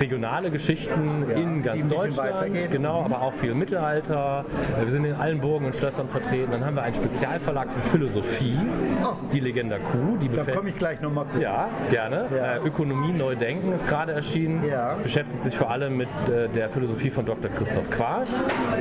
regionale 0.00 0.50
Geschichten 0.50 1.26
Ja, 1.28 1.36
in 1.36 1.62
ganz 1.62 1.86
Deutschland. 1.88 2.70
Genau, 2.70 3.02
aber 3.04 3.20
auch 3.22 3.32
viel 3.34 3.54
Mittelalter. 3.54 4.44
Wir 4.82 4.90
sind 4.92 5.04
in 5.04 5.14
allen 5.14 5.40
Burgen 5.40 5.66
und 5.66 5.74
Schlössern 5.76 6.08
vertreten. 6.08 6.52
Dann 6.52 6.64
haben 6.64 6.76
wir 6.76 6.82
einen 6.82 6.94
Spezialverlag 6.94 7.68
für 7.72 7.88
Philosophie, 7.90 8.56
Oh. 9.04 9.14
die 9.32 9.40
Legenda 9.40 9.76
Q. 9.78 10.16
Die 10.20 10.28
Da 10.28 10.44
komme 10.44 10.68
ich 10.70 10.76
gleich 10.78 11.00
nochmal 11.00 11.24
gucken. 11.26 11.40
ja, 11.40 11.68
gerne. 11.90 12.26
Äh, 12.32 12.66
Ökonomie 12.66 13.12
neu 13.12 13.34
denken 13.34 13.72
ist 13.72 13.86
gerade 13.88 14.12
erschienen. 14.12 14.62
Beschäftigt 15.02 15.42
sich 15.42 15.56
vor 15.56 15.70
allem 15.70 15.96
mit 15.96 16.08
äh, 16.28 16.48
der 16.48 16.68
Philosophie 16.68 17.10
von 17.10 17.24
Dr. 17.26 17.50
Christoph 17.50 17.88
Quarch. 17.90 18.28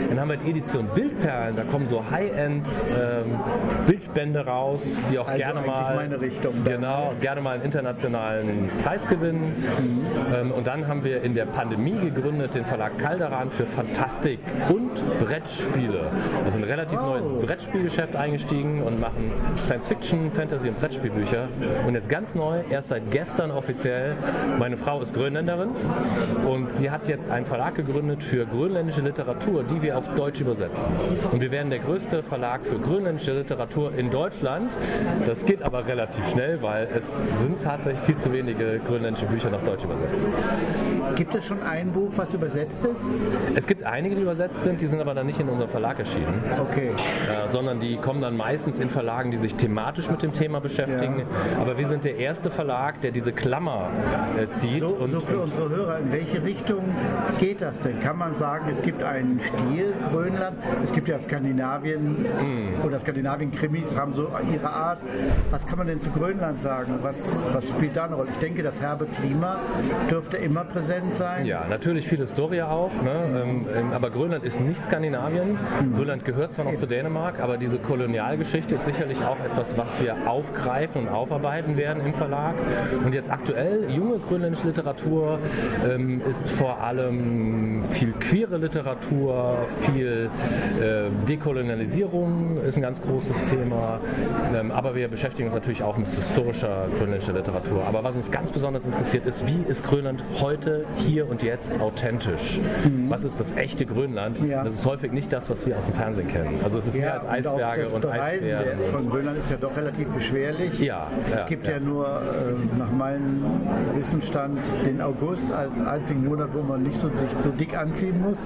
Dann 0.10 0.20
haben 0.20 0.30
wir 0.30 0.38
die 0.38 0.50
Edition 0.52 0.88
Bildperlen. 0.94 1.56
Da 1.56 1.64
kommen 1.64 1.88
so 1.88 2.04
High-End 2.10 2.66
ähm, 2.90 3.40
Bildbände 3.88 4.46
raus, 4.46 5.02
die 5.12 5.20
auch 5.20 5.28
Also 5.28 5.38
gerne 5.38 5.62
mal 5.62 5.96
Richtung 6.44 6.64
genau 6.64 7.14
gerne 7.22 7.42
mal 7.42 7.56
einen 7.56 7.64
internationalen 7.64 8.70
Preis 8.84 9.08
gewinnen. 9.08 9.64
Mhm. 9.80 10.52
Und 10.52 10.68
dann 10.68 10.88
haben 10.88 11.04
wir 11.04 11.22
in 11.22 11.34
der 11.34 11.46
Pandemie 11.46 11.96
gegründet 11.96 12.56
den 12.56 12.66
Verlag 12.66 12.98
Calderan 12.98 13.50
für 13.50 13.66
Fantastik 13.66 14.40
und 14.70 14.92
Brettspiele. 15.26 16.12
Also 16.44 16.58
ein 16.58 16.64
relativ 16.64 17.00
Oh. 17.00 17.06
neues 17.06 17.46
Brettspielgeschäft 17.46 18.16
eingestiegen 18.16 18.82
und 18.84 19.00
machen 19.00 19.32
Science 19.66 19.88
Fiction, 19.88 20.32
Fantasy 20.32 20.70
und 20.70 20.80
Brettspielbücher. 20.80 21.48
Und 21.88 21.96
jetzt 21.96 22.10
ganz 22.10 22.36
neu, 22.36 22.62
erst 22.70 22.90
seit 22.90 23.10
gestern 23.12 23.52
offiziell, 23.52 24.16
meine 24.60 24.78
Frau 24.78 25.02
ist 25.02 25.14
Grönländerin 25.14 25.70
und 26.48 26.72
sie 26.74 26.92
hat 26.92 27.08
jetzt 27.08 27.30
einen 27.30 27.46
Verlag 27.46 27.76
gegründet 27.76 28.24
für 28.24 28.46
grönländische 28.46 29.02
Literatur, 29.02 29.64
die 29.64 29.82
wir 29.82 29.98
auf 29.98 30.08
Deutsch 30.16 30.42
übersetzen. 30.42 30.86
Und 31.32 31.42
wir 31.42 31.52
werden 31.52 31.70
der 31.70 31.80
größte 31.80 32.24
Verlag 32.24 32.62
für 32.66 32.78
grönländische 32.78 33.34
Literatur 33.34 33.92
in 33.98 34.12
Deutschland. 34.12 34.72
Das 35.26 35.46
geht 35.46 35.64
aber 35.64 35.88
relativ 35.88 36.33
schnell, 36.34 36.62
weil 36.62 36.88
es 36.96 37.06
sind 37.42 37.62
tatsächlich 37.64 38.04
viel 38.06 38.16
zu 38.16 38.34
wenige 38.34 38.80
grönländische 38.88 39.26
Bücher 39.28 39.50
nach 39.50 39.62
Deutsch 39.62 39.84
übersetzt. 39.84 40.22
Gibt 41.16 41.36
es 41.36 41.46
schon 41.46 41.62
ein 41.62 41.92
Buch, 41.92 42.12
was 42.16 42.34
übersetzt 42.34 42.84
ist? 42.86 43.10
Es 43.56 43.68
gibt 43.68 43.84
einige, 43.84 44.16
die 44.16 44.22
übersetzt 44.22 44.64
sind, 44.64 44.82
die 44.82 44.88
sind 44.88 45.00
aber 45.00 45.14
dann 45.14 45.28
nicht 45.28 45.40
in 45.40 45.48
unserem 45.50 45.70
Verlag 45.70 46.00
erschienen. 46.00 46.42
Okay. 46.60 46.90
äh, 46.90 47.52
sondern 47.52 47.80
die 47.80 47.98
kommen 47.98 48.22
dann 48.22 48.36
meistens 48.36 48.80
in 48.80 48.90
Verlagen, 48.90 49.32
die 49.32 49.38
sich 49.38 49.56
thematisch 49.56 50.10
mit 50.10 50.22
dem 50.22 50.34
Thema 50.34 50.60
beschäftigen. 50.60 51.24
Aber 51.60 51.78
wir 51.78 51.88
sind 51.88 52.04
der 52.04 52.18
erste 52.18 52.50
Verlag, 52.50 53.02
der 53.02 53.12
diese 53.12 53.32
Klammer 53.32 53.90
äh, 54.38 54.48
zieht. 54.50 54.80
So, 54.80 54.88
und, 54.88 55.12
so 55.12 55.20
für 55.22 55.38
und 55.38 55.44
unsere 55.44 55.70
Hörer, 55.70 56.00
in 56.00 56.12
welche 56.12 56.44
Richtung 56.44 56.84
geht 57.40 57.62
das 57.62 57.80
denn? 57.82 58.00
Kann 58.00 58.18
man 58.18 58.36
sagen, 58.36 58.66
es 58.72 58.82
gibt 58.82 59.04
einen 59.04 59.40
Stil, 59.40 59.94
Grönland, 60.12 60.58
es 60.84 60.92
gibt 60.94 61.08
ja 61.08 61.20
Skandinavien 61.20 62.26
Hm. 62.40 62.84
oder 62.86 63.00
Skandinavien-Krimis 63.00 63.96
haben 63.96 64.14
so 64.14 64.30
ihre 64.52 64.70
Art. 64.70 65.00
Was 65.52 65.68
kann 65.68 65.78
man 65.78 65.88
denn 65.88 66.02
zu 66.02 66.10
Grönland 66.24 66.62
sagen? 66.62 67.00
Was, 67.02 67.18
was 67.54 67.68
spielt 67.68 67.98
da 67.98 68.06
eine 68.06 68.16
Rolle? 68.16 68.30
Ich 68.32 68.40
denke, 68.40 68.64
das 68.64 68.80
herbe 68.80 69.08
Klima 69.08 69.60
dürfte 70.10 70.38
immer 70.38 70.64
präsent 70.64 71.14
sein. 71.14 71.46
ja, 71.46 71.66
natürlich 71.70 72.08
viel 72.08 72.20
Historie 72.20 72.62
auch, 72.62 72.94
ne? 73.04 73.66
ähm, 73.76 73.92
aber 73.92 74.10
Grönland 74.10 74.46
ist 74.46 74.58
nicht 74.62 74.80
Skandinavien. 74.80 75.58
Grönland 75.98 76.24
gehört 76.24 76.54
zwar 76.54 76.64
noch 76.64 76.78
zu 76.78 76.86
Dänemark, 76.86 77.42
aber 77.42 77.58
diese 77.58 77.78
Kolonialgeschichte 77.78 78.76
ist 78.76 78.86
sicherlich 78.86 79.22
auch 79.22 79.38
etwas, 79.44 79.78
was 79.78 80.02
wir 80.02 80.16
aufgreifen 80.26 81.02
und 81.02 81.10
aufarbeiten 81.10 81.76
werden 81.76 82.06
im 82.06 82.14
Verlag. 82.14 82.56
Und 83.04 83.14
jetzt 83.14 83.30
aktuell, 83.30 83.92
junge 83.92 84.20
grönländische 84.20 84.68
Literatur 84.68 85.40
ähm, 85.86 86.22
ist 86.30 86.50
vor 86.52 86.80
allem 86.80 87.84
viel 87.92 88.14
queere 88.14 88.60
Literatur, 88.60 89.58
viel 89.82 90.30
äh, 90.80 91.10
Dekolonialisierung 91.28 92.64
ist 92.66 92.78
ein 92.78 92.82
ganz 92.82 93.02
großes 93.02 93.44
Thema. 93.50 94.00
Ähm, 94.56 94.72
aber 94.72 94.96
wir 94.96 95.10
beschäftigen 95.10 95.48
uns 95.48 95.54
natürlich 95.54 95.84
auch 95.84 95.98
mit 95.98 96.03
historischer 96.12 96.88
grönländischer 96.98 97.34
Literatur. 97.34 97.84
Aber 97.86 98.04
was 98.04 98.16
uns 98.16 98.32
ganz 98.32 98.52
besonders 98.52 98.86
interessiert 98.86 99.26
ist, 99.26 99.46
wie 99.48 99.64
ist 99.70 99.84
Grönland 99.84 100.24
heute, 100.40 100.86
hier 100.98 101.30
und 101.30 101.44
jetzt 101.44 101.80
authentisch? 101.80 102.60
Was 103.08 103.24
ist 103.24 103.40
das 103.40 103.52
echte 103.56 103.86
Grönland? 103.86 104.42
Mhm. 104.42 104.52
Ja. 104.52 104.64
Das 104.64 104.74
ist 104.74 104.86
häufig 104.86 105.12
nicht 105.12 105.32
das, 105.32 105.50
was 105.50 105.66
wir 105.66 105.78
aus 105.78 105.86
dem 105.86 105.96
Fernsehen 105.96 106.28
kennen. 106.28 106.60
Also 106.64 106.78
es 106.78 106.88
ist 106.88 106.98
mehr 106.98 107.14
als 107.28 107.48
und 107.48 107.54
Eisberge 107.62 107.84
das 107.84 107.92
und 107.94 108.04
der, 108.04 108.24
Eisbären. 108.24 108.80
von 108.92 109.10
Grönland 109.10 109.38
ist 109.40 109.52
ja 109.52 109.58
doch 109.58 109.76
relativ 109.76 110.08
beschwerlich. 110.10 110.80
Ja, 110.80 111.08
es 111.26 111.34
ja, 111.34 111.46
gibt 111.46 111.68
ja, 111.68 111.74
ja. 111.74 111.80
nur 111.80 112.08
äh, 112.08 112.80
nach 112.80 112.92
meinem 112.92 113.44
Wissensstand 113.96 114.60
den 114.86 115.02
August 115.02 115.46
als 115.52 115.82
einzigen 115.82 116.26
Monat, 116.26 116.50
wo 116.54 116.62
man 116.62 116.84
nicht 116.84 117.00
so, 117.00 117.10
sich 117.10 117.30
so 117.42 117.50
dick 117.50 117.78
anziehen 117.78 118.22
muss. 118.22 118.46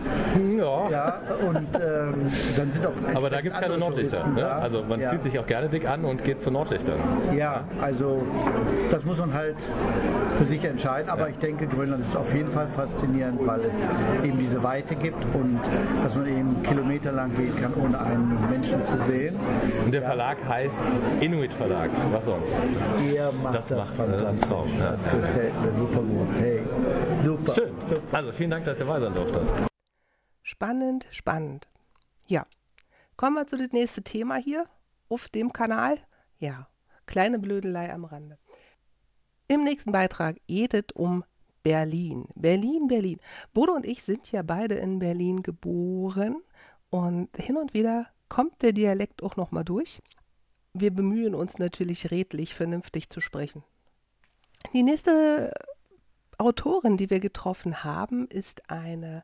Ja. 0.58 0.89
Ja, 0.89 1.22
und 1.48 1.67
ähm, 1.76 2.32
dann 2.56 2.72
sind 2.72 2.86
auch 2.86 2.91
Aber 3.13 3.30
da 3.30 3.41
gibt 3.41 3.56
es 3.56 3.62
keine 3.62 3.78
Nordlichter. 3.78 4.26
Ne? 4.28 4.48
Also 4.48 4.84
man 4.84 5.00
ja. 5.00 5.12
zieht 5.12 5.24
sich 5.24 5.39
auch 5.39 5.48
gerne 5.48 5.70
dick 5.70 5.88
an 5.88 6.06
und 6.06 6.24
geht 6.24 6.41
zu 6.41 6.52
Nordlichtern. 6.52 7.00
Ja, 7.36 7.46
also 7.81 8.25
das 8.91 9.03
muss 9.05 9.17
man 9.19 9.33
halt 9.33 9.55
für 10.38 10.45
sich 10.45 10.63
entscheiden. 10.63 11.10
Aber 11.10 11.29
ich 11.29 11.38
denke, 11.38 11.67
Grönland 11.67 12.03
ist 12.05 12.15
auf 12.15 12.33
jeden 12.33 12.51
Fall 12.51 12.67
faszinierend, 12.67 13.45
weil 13.45 13.62
es 13.62 13.75
eben 14.23 14.38
diese 14.39 14.62
Weite 14.63 14.95
gibt 14.95 15.23
und 15.36 15.60
dass 16.03 16.15
man 16.15 16.27
eben 16.27 16.62
kilometerlang 16.63 17.36
gehen 17.36 17.55
kann, 17.62 17.73
ohne 17.75 17.99
einen 17.99 18.38
Menschen 18.49 18.83
zu 18.86 18.97
sehen. 19.05 19.36
Und 19.83 19.93
der 19.93 20.01
Verlag 20.03 20.38
heißt 20.47 20.75
Inuit 21.21 21.53
Verlag. 21.53 21.89
Was 22.12 22.25
sonst? 22.25 22.51
Ihr 23.12 23.31
macht 23.43 23.55
Das 23.55 23.67
das, 23.67 23.77
macht- 23.77 23.99
das 23.99 24.07
ist 24.07 24.12
ein 24.13 24.17
fantastisch. 24.38 24.49
Traum, 24.49 24.69
ja. 24.79 24.91
Das 24.91 25.03
gefällt 25.03 25.62
mir 25.62 25.73
super 25.77 26.01
gut. 26.01 26.27
Hey, 26.39 26.62
super. 27.23 27.53
Schön. 27.53 27.71
Also 28.12 28.31
vielen 28.31 28.49
Dank, 28.51 28.65
dass 28.65 28.73
ich 28.77 28.79
dabei 28.86 28.99
sein 28.99 29.13
durfte. 29.13 29.41
Spannend, 30.43 31.07
spannend. 31.12 31.67
Ja, 32.27 32.45
kommen 33.15 33.36
wir 33.36 33.47
zu 33.47 33.57
dem 33.57 33.69
nächsten 33.71 34.03
Thema 34.03 34.36
hier 34.36 34.65
auf 35.10 35.27
dem 35.29 35.51
Kanal. 35.51 35.97
Ja, 36.39 36.67
kleine 37.08 37.39
Blödelei 37.39 37.91
am 37.91 38.06
Rande. 38.06 38.38
Im 39.48 39.63
nächsten 39.63 39.91
Beitrag 39.91 40.38
geht 40.48 40.74
es 40.74 40.86
um 40.93 41.24
Berlin. 41.63 42.28
Berlin, 42.36 42.88
Berlin. 42.88 43.20
Bodo 43.54 43.74
und 43.74 43.86
ich 43.86 44.04
sind 44.04 44.32
ja 44.32 44.43
beide 44.43 44.76
in 44.76 45.00
Berlin 45.00 45.41
geboren 45.41 46.41
und 46.89 47.36
hin 47.36 47.58
und 47.58 47.74
wieder 47.74 48.08
kommt 48.30 48.62
der 48.62 48.74
Dialekt 48.74 49.24
auch 49.24 49.36
nochmal 49.36 49.65
durch. 49.65 50.02
Wir 50.74 50.93
bemühen 50.93 51.34
uns 51.34 51.58
natürlich 51.58 52.12
redlich, 52.12 52.54
vernünftig 52.54 53.10
zu 53.10 53.22
sprechen. 53.22 53.63
Die 54.74 54.84
nächste 54.84 55.54
Autorin, 56.38 56.98
die 56.98 57.10
wir 57.10 57.20
getroffen 57.20 57.84
haben, 57.84 58.28
ist 58.28 58.70
eine 58.70 59.24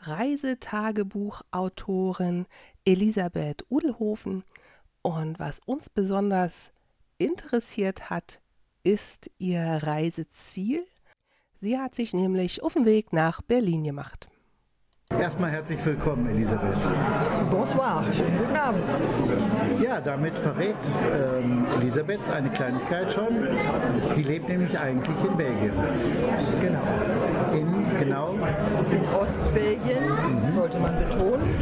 Reisetagebuchautorin 0.00 2.46
Elisabeth 2.84 3.64
Udelhofen. 3.68 4.44
Und 5.02 5.38
was 5.38 5.60
uns 5.66 5.88
besonders 5.88 6.72
interessiert 7.18 8.10
hat, 8.10 8.40
ist 8.82 9.30
ihr 9.38 9.80
Reiseziel. 9.82 10.84
Sie 11.60 11.78
hat 11.78 11.94
sich 11.94 12.12
nämlich 12.12 12.62
auf 12.62 12.74
den 12.74 12.84
Weg 12.84 13.12
nach 13.12 13.42
Berlin 13.42 13.84
gemacht. 13.84 14.28
Erstmal 15.08 15.50
herzlich 15.52 15.82
willkommen, 15.86 16.28
Elisabeth. 16.28 16.74
Bonsoir, 17.48 18.04
schönen 18.12 18.38
guten 18.38 18.56
Abend. 18.56 18.82
Ja, 19.80 20.00
damit 20.00 20.36
verrät 20.36 20.74
ähm, 21.12 21.64
Elisabeth 21.80 22.18
eine 22.34 22.50
Kleinigkeit 22.50 23.12
schon. 23.12 23.28
Sie 24.10 24.24
lebt 24.24 24.48
nämlich 24.48 24.76
eigentlich 24.76 25.16
in 25.24 25.36
Belgien. 25.36 25.72
Genau. 26.60 26.82
In 27.54 27.98
genau 27.98 28.32
In 28.90 29.04
Ostbelgien, 29.14 30.04
Mhm. 30.08 30.54
sollte 30.56 30.78
man 30.80 30.98
betonen. 30.98 31.54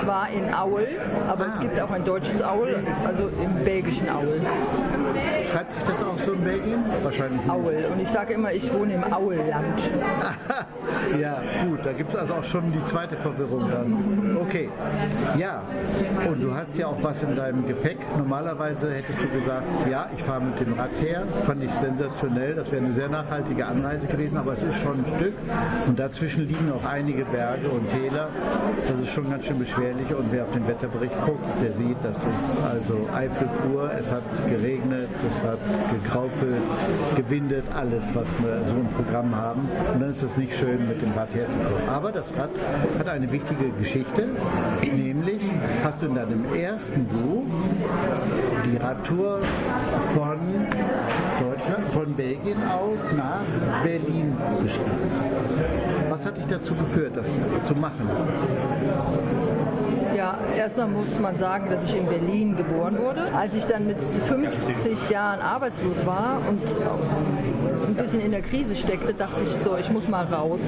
Zwar 0.00 0.28
in 0.30 0.52
Aul, 0.52 0.86
aber 1.28 1.44
Ah. 1.44 1.50
es 1.54 1.60
gibt 1.60 1.80
auch 1.80 1.90
ein 1.90 2.04
deutsches 2.04 2.42
Aul, 2.42 2.76
also 3.06 3.28
im 3.42 3.64
belgischen 3.64 4.08
Aul. 4.08 4.40
schreibt 5.50 5.72
sich 5.74 5.82
das 5.84 6.02
auch 6.02 6.18
so 6.18 6.32
in 6.32 6.44
Belgien? 6.44 6.84
Wahrscheinlich 7.02 7.40
nicht. 7.40 7.50
Aul. 7.50 7.74
Und 7.92 8.02
ich 8.02 8.08
sage 8.08 8.34
immer, 8.34 8.52
ich 8.52 8.72
wohne 8.72 8.94
im 8.94 9.12
Aulland. 9.12 9.80
Ja, 11.20 11.40
gut, 11.66 11.80
da 11.84 11.92
gibt 11.92 12.10
es 12.10 12.16
also 12.16 12.34
auch 12.34 12.44
schon 12.44 12.70
die 12.72 12.84
zweite 12.84 13.16
Verwirrung 13.16 13.70
dann. 13.70 14.36
Okay, 14.40 14.68
ja, 15.38 15.62
und 16.28 16.42
du 16.42 16.54
hast 16.54 16.76
ja 16.76 16.86
auch 16.86 17.02
was 17.02 17.22
in 17.22 17.34
deinem 17.36 17.66
Gepäck. 17.66 17.98
Normalerweise 18.16 18.92
hättest 18.92 19.18
du 19.22 19.28
gesagt, 19.28 19.64
ja, 19.90 20.08
ich 20.16 20.22
fahre 20.22 20.42
mit 20.42 20.60
dem 20.60 20.74
Rad 20.78 20.90
her. 21.00 21.24
Fand 21.46 21.62
ich 21.64 21.72
sensationell, 21.72 22.54
das 22.54 22.70
wäre 22.72 22.84
eine 22.84 22.92
sehr 22.92 23.08
nachhaltige 23.08 23.66
Anreise 23.66 24.06
gewesen, 24.06 24.36
aber 24.38 24.52
es 24.52 24.62
ist 24.62 24.78
schon 24.80 25.04
ein 25.04 25.06
Stück. 25.16 25.34
Und 25.86 25.98
dazwischen 25.98 26.46
liegen 26.46 26.70
auch 26.72 26.86
einige 26.88 27.24
Berge 27.26 27.68
und 27.68 27.88
Täler. 27.90 28.28
Das 28.88 28.98
ist 28.98 29.10
schon 29.10 29.30
ganz 29.30 29.44
schön 29.46 29.57
beschwerlich. 29.58 30.14
Und 30.14 30.30
wer 30.30 30.44
auf 30.44 30.50
den 30.50 30.66
Wetterbericht 30.66 31.14
guckt, 31.24 31.44
der 31.62 31.72
sieht, 31.72 31.96
das 32.02 32.18
ist 32.18 32.50
also 32.64 33.08
Eifel 33.14 33.48
pur. 33.62 33.90
Es 33.92 34.12
hat 34.12 34.22
geregnet, 34.48 35.08
es 35.26 35.42
hat 35.42 35.58
gekraupelt, 35.90 36.62
gewindet, 37.16 37.64
alles, 37.74 38.14
was 38.14 38.32
wir 38.38 38.64
so 38.66 38.76
im 38.76 38.88
Programm 38.88 39.34
haben. 39.34 39.68
Und 39.92 40.00
dann 40.00 40.10
ist 40.10 40.22
es 40.22 40.36
nicht 40.36 40.54
schön, 40.54 40.88
mit 40.88 41.02
dem 41.02 41.12
Rad 41.12 41.34
herzukommen. 41.34 41.88
Aber 41.88 42.12
das 42.12 42.32
Rad 42.36 42.50
hat 42.98 43.08
eine 43.08 43.30
wichtige 43.30 43.70
Geschichte, 43.78 44.26
nämlich 44.82 45.40
hast 45.82 46.02
du 46.02 46.06
in 46.06 46.14
deinem 46.14 46.54
ersten 46.54 47.04
Buch 47.06 47.46
die 48.64 48.76
Radtour 48.76 49.40
von 50.14 50.38
Deutschland, 51.40 51.92
von 51.92 52.14
Belgien 52.14 52.58
aus 52.64 53.10
nach 53.16 53.44
Berlin 53.82 54.36
beschrieben. 54.62 54.90
Was 56.08 56.26
hat 56.26 56.36
dich 56.36 56.46
dazu 56.46 56.74
geführt, 56.74 57.12
das 57.16 57.26
zu 57.66 57.74
machen? 57.74 58.08
Erstmal 60.56 60.88
muss 60.88 61.18
man 61.20 61.36
sagen, 61.36 61.70
dass 61.70 61.84
ich 61.84 61.96
in 61.96 62.06
Berlin 62.06 62.56
geboren 62.56 62.98
wurde. 62.98 63.22
Als 63.34 63.54
ich 63.54 63.64
dann 63.64 63.86
mit 63.86 63.96
50 64.26 65.10
Jahren 65.10 65.40
arbeitslos 65.40 66.04
war 66.06 66.40
und 66.48 66.60
ein 67.86 67.94
bisschen 67.94 68.20
in 68.20 68.32
der 68.32 68.42
Krise 68.42 68.74
steckte, 68.76 69.14
dachte 69.14 69.42
ich 69.42 69.50
so, 69.62 69.76
ich 69.76 69.90
muss 69.90 70.08
mal 70.08 70.24
raus. 70.24 70.60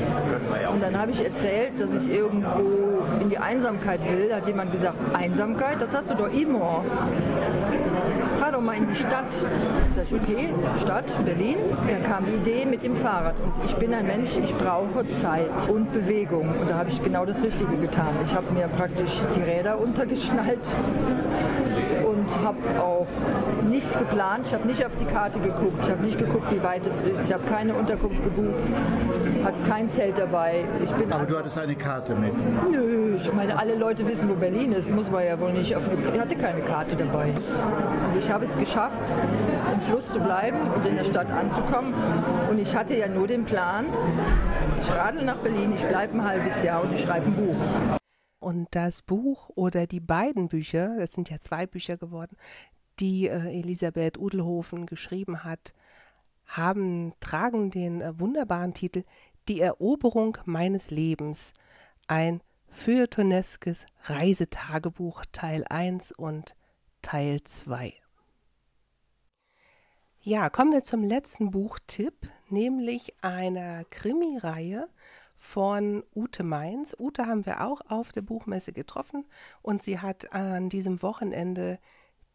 Und 0.72 0.82
dann 0.82 0.98
habe 0.98 1.10
ich 1.10 1.24
erzählt, 1.24 1.80
dass 1.80 1.90
ich 2.02 2.10
irgendwo 2.12 3.02
in 3.20 3.30
die 3.30 3.38
Einsamkeit 3.38 4.00
will. 4.10 4.28
Da 4.28 4.36
hat 4.36 4.46
jemand 4.46 4.72
gesagt, 4.72 4.96
Einsamkeit, 5.14 5.80
das 5.80 5.94
hast 5.94 6.10
du 6.10 6.14
doch 6.14 6.32
immer. 6.32 6.84
Fahr 8.38 8.52
doch 8.52 8.60
mal 8.60 8.76
in 8.76 8.88
die 8.88 8.96
Stadt. 8.96 9.34
Sag 10.00 10.06
ich, 10.16 10.28
okay, 10.30 10.54
Stadt, 10.80 11.24
Berlin. 11.26 11.56
Dann 11.86 12.02
kam 12.10 12.24
die 12.24 12.36
Idee 12.36 12.64
mit 12.64 12.82
dem 12.82 12.96
Fahrrad. 12.96 13.34
Und 13.38 13.52
ich 13.66 13.74
bin 13.74 13.92
ein 13.92 14.06
Mensch, 14.06 14.30
ich 14.42 14.54
brauche 14.54 15.06
Zeit 15.10 15.50
und 15.68 15.92
Bewegung. 15.92 16.48
Und 16.58 16.70
da 16.70 16.78
habe 16.78 16.88
ich 16.88 17.02
genau 17.02 17.26
das 17.26 17.42
Richtige 17.42 17.76
getan. 17.76 18.14
Ich 18.24 18.34
habe 18.34 18.50
mir 18.52 18.68
praktisch 18.68 19.20
die 19.36 19.42
Räder 19.42 19.78
untergeschnallt 19.82 20.58
und 22.20 22.44
habe 22.44 22.58
auch 22.80 23.06
nichts 23.68 23.96
geplant. 23.96 24.46
Ich 24.46 24.54
habe 24.54 24.66
nicht 24.66 24.84
auf 24.84 24.92
die 25.00 25.04
Karte 25.06 25.38
geguckt. 25.38 25.78
Ich 25.82 25.90
habe 25.90 26.02
nicht 26.02 26.18
geguckt, 26.18 26.52
wie 26.52 26.62
weit 26.62 26.86
es 26.86 27.00
ist. 27.00 27.26
Ich 27.26 27.32
habe 27.32 27.44
keine 27.44 27.74
Unterkunft 27.74 28.22
gebucht. 28.22 28.62
Hatte 29.44 29.56
kein 29.68 29.90
Zelt 29.90 30.18
dabei. 30.18 30.64
Ich 30.82 30.90
bin 30.90 31.12
Aber 31.12 31.24
du 31.24 31.38
hattest 31.38 31.58
eine 31.58 31.74
Karte 31.74 32.14
mit. 32.14 32.32
Nö, 32.70 33.16
ich 33.16 33.32
meine, 33.32 33.58
alle 33.58 33.74
Leute 33.74 34.06
wissen, 34.06 34.28
wo 34.28 34.34
Berlin 34.34 34.72
ist. 34.72 34.90
Muss 34.90 35.10
man 35.10 35.24
ja 35.24 35.38
wohl 35.40 35.52
nicht. 35.52 35.74
Auf 35.74 35.82
ich 36.12 36.20
hatte 36.20 36.36
keine 36.36 36.60
Karte 36.60 36.96
dabei. 36.96 37.32
Also 38.06 38.18
ich 38.18 38.30
habe 38.30 38.44
es 38.44 38.56
geschafft, 38.56 39.02
im 39.72 39.80
Fluss 39.82 40.06
zu 40.12 40.20
bleiben 40.20 40.58
und 40.74 40.86
in 40.86 40.96
der 40.96 41.04
Stadt 41.04 41.30
anzukommen. 41.30 41.94
Und 42.50 42.58
ich 42.58 42.76
hatte 42.76 42.96
ja 42.96 43.08
nur 43.08 43.26
den 43.26 43.44
Plan, 43.44 43.86
ich 44.80 44.90
radel 44.90 45.24
nach 45.24 45.38
Berlin, 45.38 45.72
ich 45.74 45.84
bleibe 45.84 46.14
ein 46.14 46.24
halbes 46.24 46.62
Jahr 46.62 46.82
und 46.82 46.94
ich 46.94 47.02
schreibe 47.02 47.26
ein 47.26 47.34
Buch. 47.34 47.99
Und 48.40 48.68
das 48.70 49.02
Buch 49.02 49.50
oder 49.54 49.86
die 49.86 50.00
beiden 50.00 50.48
Bücher, 50.48 50.96
das 50.98 51.12
sind 51.12 51.28
ja 51.28 51.40
zwei 51.40 51.66
Bücher 51.66 51.98
geworden, 51.98 52.36
die 52.98 53.28
äh, 53.28 53.58
Elisabeth 53.58 54.18
Udelhofen 54.18 54.86
geschrieben 54.86 55.44
hat, 55.44 55.74
haben, 56.46 57.12
tragen 57.20 57.70
den 57.70 58.00
äh, 58.00 58.18
wunderbaren 58.18 58.74
Titel 58.74 59.04
Die 59.48 59.60
Eroberung 59.60 60.38
meines 60.46 60.90
Lebens. 60.90 61.52
Ein 62.08 62.40
feuilletonneskes 62.68 63.84
Reisetagebuch 64.04 65.24
Teil 65.32 65.64
1 65.68 66.12
und 66.12 66.56
Teil 67.02 67.42
2. 67.44 67.94
Ja, 70.22 70.50
kommen 70.50 70.72
wir 70.72 70.82
zum 70.82 71.02
letzten 71.02 71.50
Buchtipp, 71.50 72.28
nämlich 72.48 73.14
einer 73.22 73.84
Krimireihe 73.84 74.88
von 75.40 76.04
Ute 76.14 76.44
Mainz. 76.44 76.94
Ute 76.98 77.26
haben 77.26 77.46
wir 77.46 77.64
auch 77.66 77.80
auf 77.88 78.12
der 78.12 78.20
Buchmesse 78.20 78.72
getroffen 78.72 79.24
und 79.62 79.82
sie 79.82 79.98
hat 79.98 80.32
an 80.34 80.68
diesem 80.68 81.02
Wochenende 81.02 81.78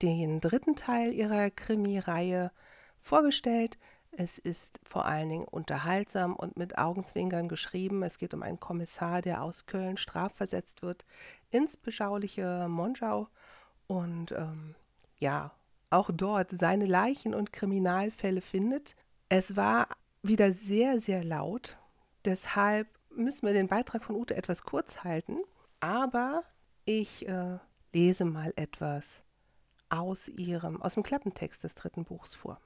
den 0.02 0.42
dritten 0.42 0.76
Teil 0.76 1.14
ihrer 1.14 1.52
Krimireihe 1.52 2.52
vorgestellt. 3.00 3.78
Es 4.12 4.40
ist 4.40 4.80
vor 4.84 5.06
allen 5.06 5.30
Dingen 5.30 5.46
unterhaltsam 5.46 6.36
und 6.36 6.58
mit 6.58 6.80
Augenzwinkern 6.80 7.48
geschrieben. 7.48 8.02
Es 8.02 8.18
geht 8.18 8.34
um 8.34 8.42
einen 8.42 8.60
Kommissar, 8.60 9.22
der 9.22 9.44
aus 9.44 9.68
Köln 9.68 9.98
strafversetzt 9.98 10.82
wird 10.82 11.06
ins 11.52 11.78
beschauliche 11.78 12.68
Monschau 12.68 13.28
und 13.86 14.32
ähm, 14.32 14.74
ja, 15.20 15.52
auch 15.92 16.10
dort 16.12 16.50
seine 16.52 16.88
Leichen 16.88 17.36
und 17.36 17.54
Kriminalfälle 17.54 18.42
findet. 18.42 18.96
Es 19.30 19.56
war 19.56 19.88
wieder 20.24 20.54
sehr, 20.54 21.00
sehr 21.00 21.24
laut. 21.24 21.78
Deshalb 22.26 22.88
müssen 23.16 23.46
wir 23.46 23.54
den 23.54 23.68
Beitrag 23.68 24.04
von 24.04 24.16
Ute 24.16 24.36
etwas 24.36 24.64
kurz 24.64 25.04
halten. 25.04 25.40
Aber 25.80 26.44
ich 26.86 27.28
äh, 27.28 27.58
lese 27.94 28.26
mal 28.26 28.54
etwas 28.56 29.22
aus 29.90 30.28
ihrem, 30.28 30.82
aus 30.82 30.96
dem 30.96 31.04
Klappentext 31.04 31.64
des 31.64 31.76
dritten 31.76 32.06
Buchs 32.06 32.34
vor. 32.36 32.60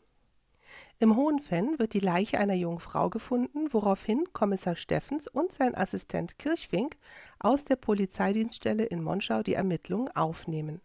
Im 1.00 1.16
Hohenfenn 1.16 1.80
wird 1.80 1.94
die 1.94 2.00
Leiche 2.00 2.40
einer 2.40 2.54
jungen 2.54 2.80
Frau 2.80 3.10
gefunden, 3.10 3.74
woraufhin 3.74 4.26
Kommissar 4.34 4.76
Steffens 4.76 5.28
und 5.28 5.52
sein 5.52 5.76
Assistent 5.76 6.38
Kirchfink 6.38 6.98
aus 7.40 7.64
der 7.64 7.76
Polizeidienststelle 7.76 8.84
in 8.84 9.04
Monschau 9.04 9.42
die 9.42 9.54
Ermittlungen 9.54 10.10
aufnehmen. 10.16 10.82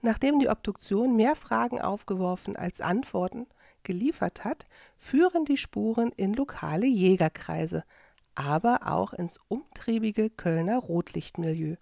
Nachdem 0.00 0.38
die 0.38 0.48
Obduktion 0.48 1.14
mehr 1.14 1.36
Fragen 1.36 1.80
aufgeworfen 1.80 2.56
als 2.56 2.80
Antworten 2.80 3.46
geliefert 3.82 4.44
hat, 4.44 4.66
führen 4.96 5.44
die 5.44 5.56
Spuren 5.56 6.12
in 6.16 6.34
lokale 6.34 6.86
Jägerkreise, 6.86 7.84
aber 8.34 8.80
auch 8.92 9.12
ins 9.12 9.38
umtriebige 9.48 10.30
Kölner 10.30 10.78
Rotlichtmilieu. 10.78 11.76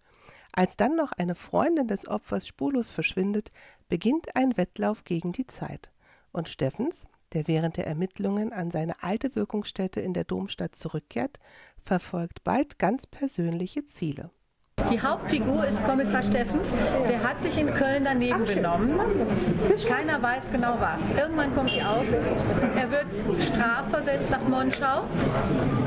Als 0.52 0.76
dann 0.76 0.96
noch 0.96 1.12
eine 1.12 1.34
Freundin 1.34 1.86
des 1.86 2.08
Opfers 2.08 2.46
spurlos 2.46 2.90
verschwindet, 2.90 3.52
beginnt 3.88 4.34
ein 4.34 4.56
Wettlauf 4.56 5.04
gegen 5.04 5.32
die 5.32 5.46
Zeit. 5.46 5.92
Und 6.32 6.48
Steffens, 6.48 7.06
der 7.32 7.46
während 7.46 7.76
der 7.76 7.86
Ermittlungen 7.86 8.52
an 8.52 8.70
seine 8.70 9.02
alte 9.02 9.36
Wirkungsstätte 9.36 10.00
in 10.00 10.14
der 10.14 10.24
Domstadt 10.24 10.74
zurückkehrt, 10.74 11.38
verfolgt 11.80 12.42
bald 12.42 12.78
ganz 12.78 13.06
persönliche 13.06 13.86
Ziele. 13.86 14.30
Die 14.90 15.00
Hauptfigur 15.00 15.66
ist 15.66 15.84
Kommissar 15.84 16.22
Steffens. 16.22 16.68
Der 17.08 17.22
hat 17.22 17.40
sich 17.40 17.58
in 17.58 17.72
Köln 17.74 18.04
daneben 18.04 18.44
benommen. 18.44 18.98
Keiner 19.88 20.22
weiß 20.22 20.44
genau 20.52 20.76
was. 20.78 21.00
Irgendwann 21.18 21.54
kommt 21.54 21.70
die 21.70 21.82
aus. 21.82 22.06
Er 22.76 22.90
wird 22.90 23.06
strafversetzt 23.42 24.30
nach 24.30 24.42
Monschau 24.42 25.02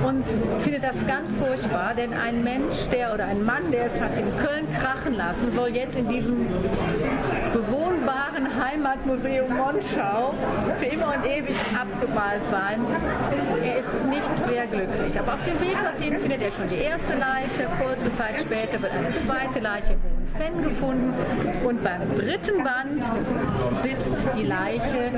und 0.05 0.23
findet 0.59 0.83
das 0.83 1.05
ganz 1.07 1.31
furchtbar, 1.39 1.93
denn 1.95 2.13
ein 2.13 2.43
Mensch, 2.43 2.87
der 2.91 3.13
oder 3.13 3.25
ein 3.25 3.43
Mann, 3.43 3.71
der 3.71 3.85
es 3.85 4.01
hat 4.01 4.17
in 4.17 4.25
Köln 4.37 4.67
krachen 4.79 5.15
lassen, 5.15 5.51
soll 5.55 5.69
jetzt 5.69 5.95
in 5.95 6.09
diesem 6.09 6.47
bewohnbaren 7.53 7.82
Heimatmuseum 8.63 9.55
Monschau 9.55 10.33
für 10.79 10.85
immer 10.85 11.15
und 11.15 11.25
ewig 11.25 11.55
abgemalt 11.79 12.41
sein. 12.49 12.79
Er 13.61 13.79
ist 13.79 13.93
nicht 14.05 14.47
sehr 14.47 14.67
glücklich. 14.67 15.19
Aber 15.19 15.33
auf 15.33 15.43
dem 15.45 15.59
Weg 15.59 15.77
dorthin 15.83 16.19
findet 16.19 16.41
er 16.41 16.51
schon 16.51 16.67
die 16.69 16.81
erste 16.81 17.13
Leiche. 17.15 17.67
Kurze 17.81 18.13
Zeit 18.13 18.35
später 18.39 18.81
wird 18.81 18.93
eine 18.93 19.09
zweite 19.09 19.59
Leiche 19.59 19.93
im 19.93 20.01
Hohenfenn 20.03 20.63
gefunden. 20.63 21.13
Und 21.65 21.83
beim 21.83 22.15
dritten 22.15 22.63
Band 22.63 23.03
sitzt 23.83 24.11
die 24.37 24.45
Leiche 24.45 25.11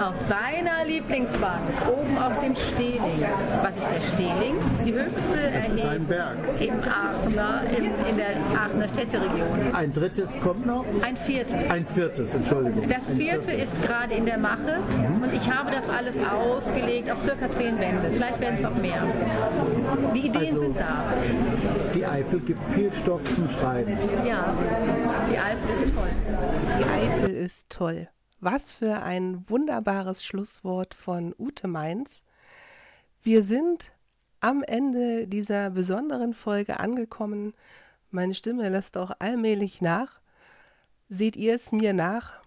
auf 0.00 0.14
seiner 0.28 0.84
Lieblingsbank, 0.86 1.60
oben 1.88 2.16
auf 2.18 2.38
dem 2.40 2.54
Stehling. 2.54 3.24
Was 3.62 3.76
ist 3.76 3.88
der 3.94 4.14
Stehling? 4.14 4.54
Die 4.86 4.92
höchste 4.92 6.00
Berg. 6.08 6.36
Im 6.60 6.74
Aachener, 6.80 7.62
in, 7.76 7.84
in 7.84 8.16
der 8.16 8.36
Aachener 8.56 8.88
Städteregion. 8.88 9.74
Ein 9.74 9.92
drittes 9.92 10.30
kommt 10.42 10.66
noch? 10.66 10.84
Ein 11.02 11.16
viertes. 11.16 11.70
Ein 11.70 11.84
viertes, 11.84 12.34
Entschuldigung. 12.34 12.88
Das 12.88 13.04
vierte 13.06 13.42
viertes. 13.50 13.64
ist 13.72 13.82
gerade 13.82 14.14
in 14.14 14.26
der 14.26 14.38
Mache 14.38 14.78
und 15.22 15.32
ich 15.32 15.50
habe 15.50 15.70
das 15.72 15.88
alles 15.90 16.16
ausgelegt 16.18 17.10
auf 17.10 17.22
circa 17.22 17.50
zehn 17.50 17.78
Wände. 17.80 18.10
Vielleicht 18.12 18.40
werden 18.40 18.56
es 18.58 18.64
auch 18.64 18.74
mehr. 18.76 19.02
Die 20.14 20.26
Ideen 20.26 20.54
Also- 20.54 20.60
sind 20.62 20.78
da. 20.78 21.04
Die 21.94 22.06
Eifel 22.06 22.40
gibt 22.40 22.60
viel 22.70 22.92
Stoff 22.92 23.22
zum 23.34 23.48
Schreiben. 23.48 23.96
Ja, 24.26 24.54
die 25.30 25.38
Eifel 25.38 25.70
ist 25.70 25.94
toll. 25.94 26.10
Die 26.78 26.84
Eifel 26.84 27.30
ist 27.30 27.70
toll. 27.70 28.08
Was 28.40 28.74
für 28.74 29.02
ein 29.02 29.48
wunderbares 29.48 30.24
Schlusswort 30.24 30.94
von 30.94 31.34
Ute 31.38 31.68
Mainz. 31.68 32.24
Wir 33.22 33.42
sind 33.42 33.92
am 34.40 34.62
Ende 34.62 35.28
dieser 35.28 35.70
besonderen 35.70 36.34
Folge 36.34 36.80
angekommen. 36.80 37.52
Meine 38.10 38.34
Stimme 38.34 38.68
lässt 38.68 38.96
auch 38.96 39.12
allmählich 39.18 39.82
nach. 39.82 40.20
Seht 41.08 41.36
ihr 41.36 41.54
es 41.54 41.72
mir 41.72 41.92
nach? 41.92 42.42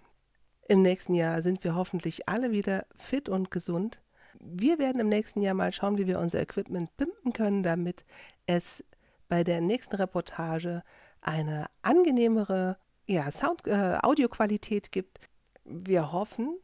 Im 0.68 0.82
nächsten 0.82 1.14
Jahr 1.14 1.44
sind 1.44 1.64
wir 1.64 1.76
hoffentlich 1.76 2.28
alle 2.28 2.52
wieder 2.52 2.88
fit 2.96 3.30
und 3.30 3.52
gesund. 3.52 4.02
Wir 4.40 4.80
werden 4.80 5.00
im 5.00 5.10
nächsten 5.10 5.42
Jahr 5.42 5.54
mal 5.54 5.72
schauen, 5.72 5.98
wie 5.98 6.08
wir 6.08 6.20
unser 6.20 6.42
Equipment 6.42 6.96
pimpen 6.98 7.32
können, 7.32 7.64
damit 7.64 8.06
es 8.48 8.84
bei 9.28 9.44
der 9.44 9.62
nächsten 9.62 9.96
Reportage 9.96 10.84
eine 11.22 11.66
angenehmere 11.82 12.78
ja, 13.08 13.32
Sound, 13.32 13.66
äh, 13.68 13.98
Audioqualität 14.02 14.92
gibt. 14.92 15.20
Wir 15.64 16.12
hoffen, 16.12 16.58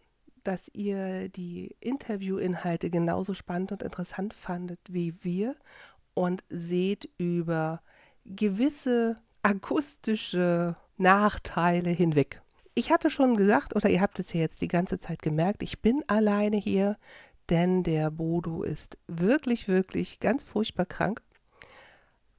dass 0.44 0.70
ihr 0.74 1.30
die 1.30 1.76
Interviewinhalte 1.80 2.90
genauso 2.90 3.34
spannend 3.34 3.72
und 3.72 3.84
interessant 3.84 4.34
fandet 4.34 4.80
wie 4.90 5.24
wir 5.24 5.56
und 6.14 6.44
seht 6.50 7.10
über 7.18 7.82
gewisse 8.26 9.18
akustische 9.44 10.76
Nachteile 10.98 11.90
hinweg. 11.90 12.42
Ich 12.74 12.92
hatte 12.92 13.10
schon 13.10 13.36
gesagt, 13.36 13.76
oder 13.76 13.90
ihr 13.90 14.02
habt 14.02 14.20
es 14.20 14.34
ja 14.34 14.40
jetzt 14.40 14.62
die 14.62 14.68
ganze 14.68 14.98
Zeit 15.00 15.22
gemerkt, 15.22 15.62
ich 15.64 15.82
bin 15.82 16.04
alleine 16.08 16.58
hier, 16.58 16.98
denn 17.50 17.84
der 17.84 18.12
Bodo 18.12 18.64
ist 18.64 18.98
wirklich, 19.08 19.68
wirklich 19.68 20.20
ganz 20.20 20.44
furchtbar 20.44 20.86
krank. 20.86 21.22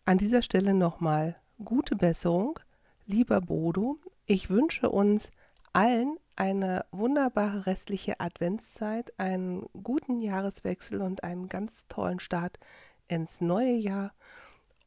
An 0.05 0.19
dieser 0.19 0.43
Stelle 0.43 0.75
nochmal 0.75 1.37
gute 1.65 1.95
Besserung, 1.95 2.59
lieber 3.07 3.41
Bodo. 3.41 3.99
Ich 4.27 4.51
wünsche 4.51 4.91
uns 4.91 5.31
allen 5.73 6.17
eine 6.35 6.85
wunderbare 6.91 7.67
restliche 7.67 8.19
Adventszeit, 8.19 9.13
einen 9.21 9.65
guten 9.81 10.21
Jahreswechsel 10.21 11.01
und 11.03 11.23
einen 11.23 11.49
ganz 11.49 11.87
tollen 11.87 12.19
Start 12.19 12.59
ins 13.07 13.41
neue 13.41 13.75
Jahr 13.75 14.13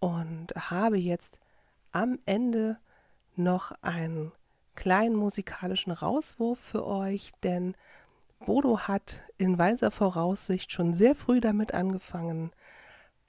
und 0.01 0.53
habe 0.53 0.97
jetzt 0.97 1.39
am 1.93 2.19
Ende 2.25 2.77
noch 3.37 3.71
einen 3.81 4.33
kleinen 4.75 5.15
musikalischen 5.15 5.93
Rauswurf 5.93 6.59
für 6.59 6.85
euch, 6.85 7.31
denn 7.41 7.75
Bodo 8.45 8.79
hat 8.79 9.21
in 9.37 9.57
weiser 9.57 9.91
Voraussicht 9.91 10.73
schon 10.73 10.93
sehr 10.93 11.15
früh 11.15 11.39
damit 11.39 11.73
angefangen, 11.73 12.51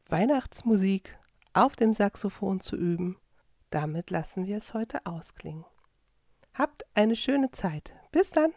Weihnachtsmusik 0.09 1.17
auf 1.57 1.77
dem 1.77 1.93
Saxophon 1.93 2.61
zu 2.61 2.77
üben. 2.77 3.17
Damit 3.71 4.11
lassen 4.11 4.47
wir 4.47 4.59
es 4.59 4.75
heute 4.75 5.05
ausklingen. 5.07 5.65
Habt 6.55 6.85
eine 6.95 7.17
schöne 7.17 7.51
Zeit. 7.51 7.93
Bis 8.13 8.31
dann. 8.31 8.53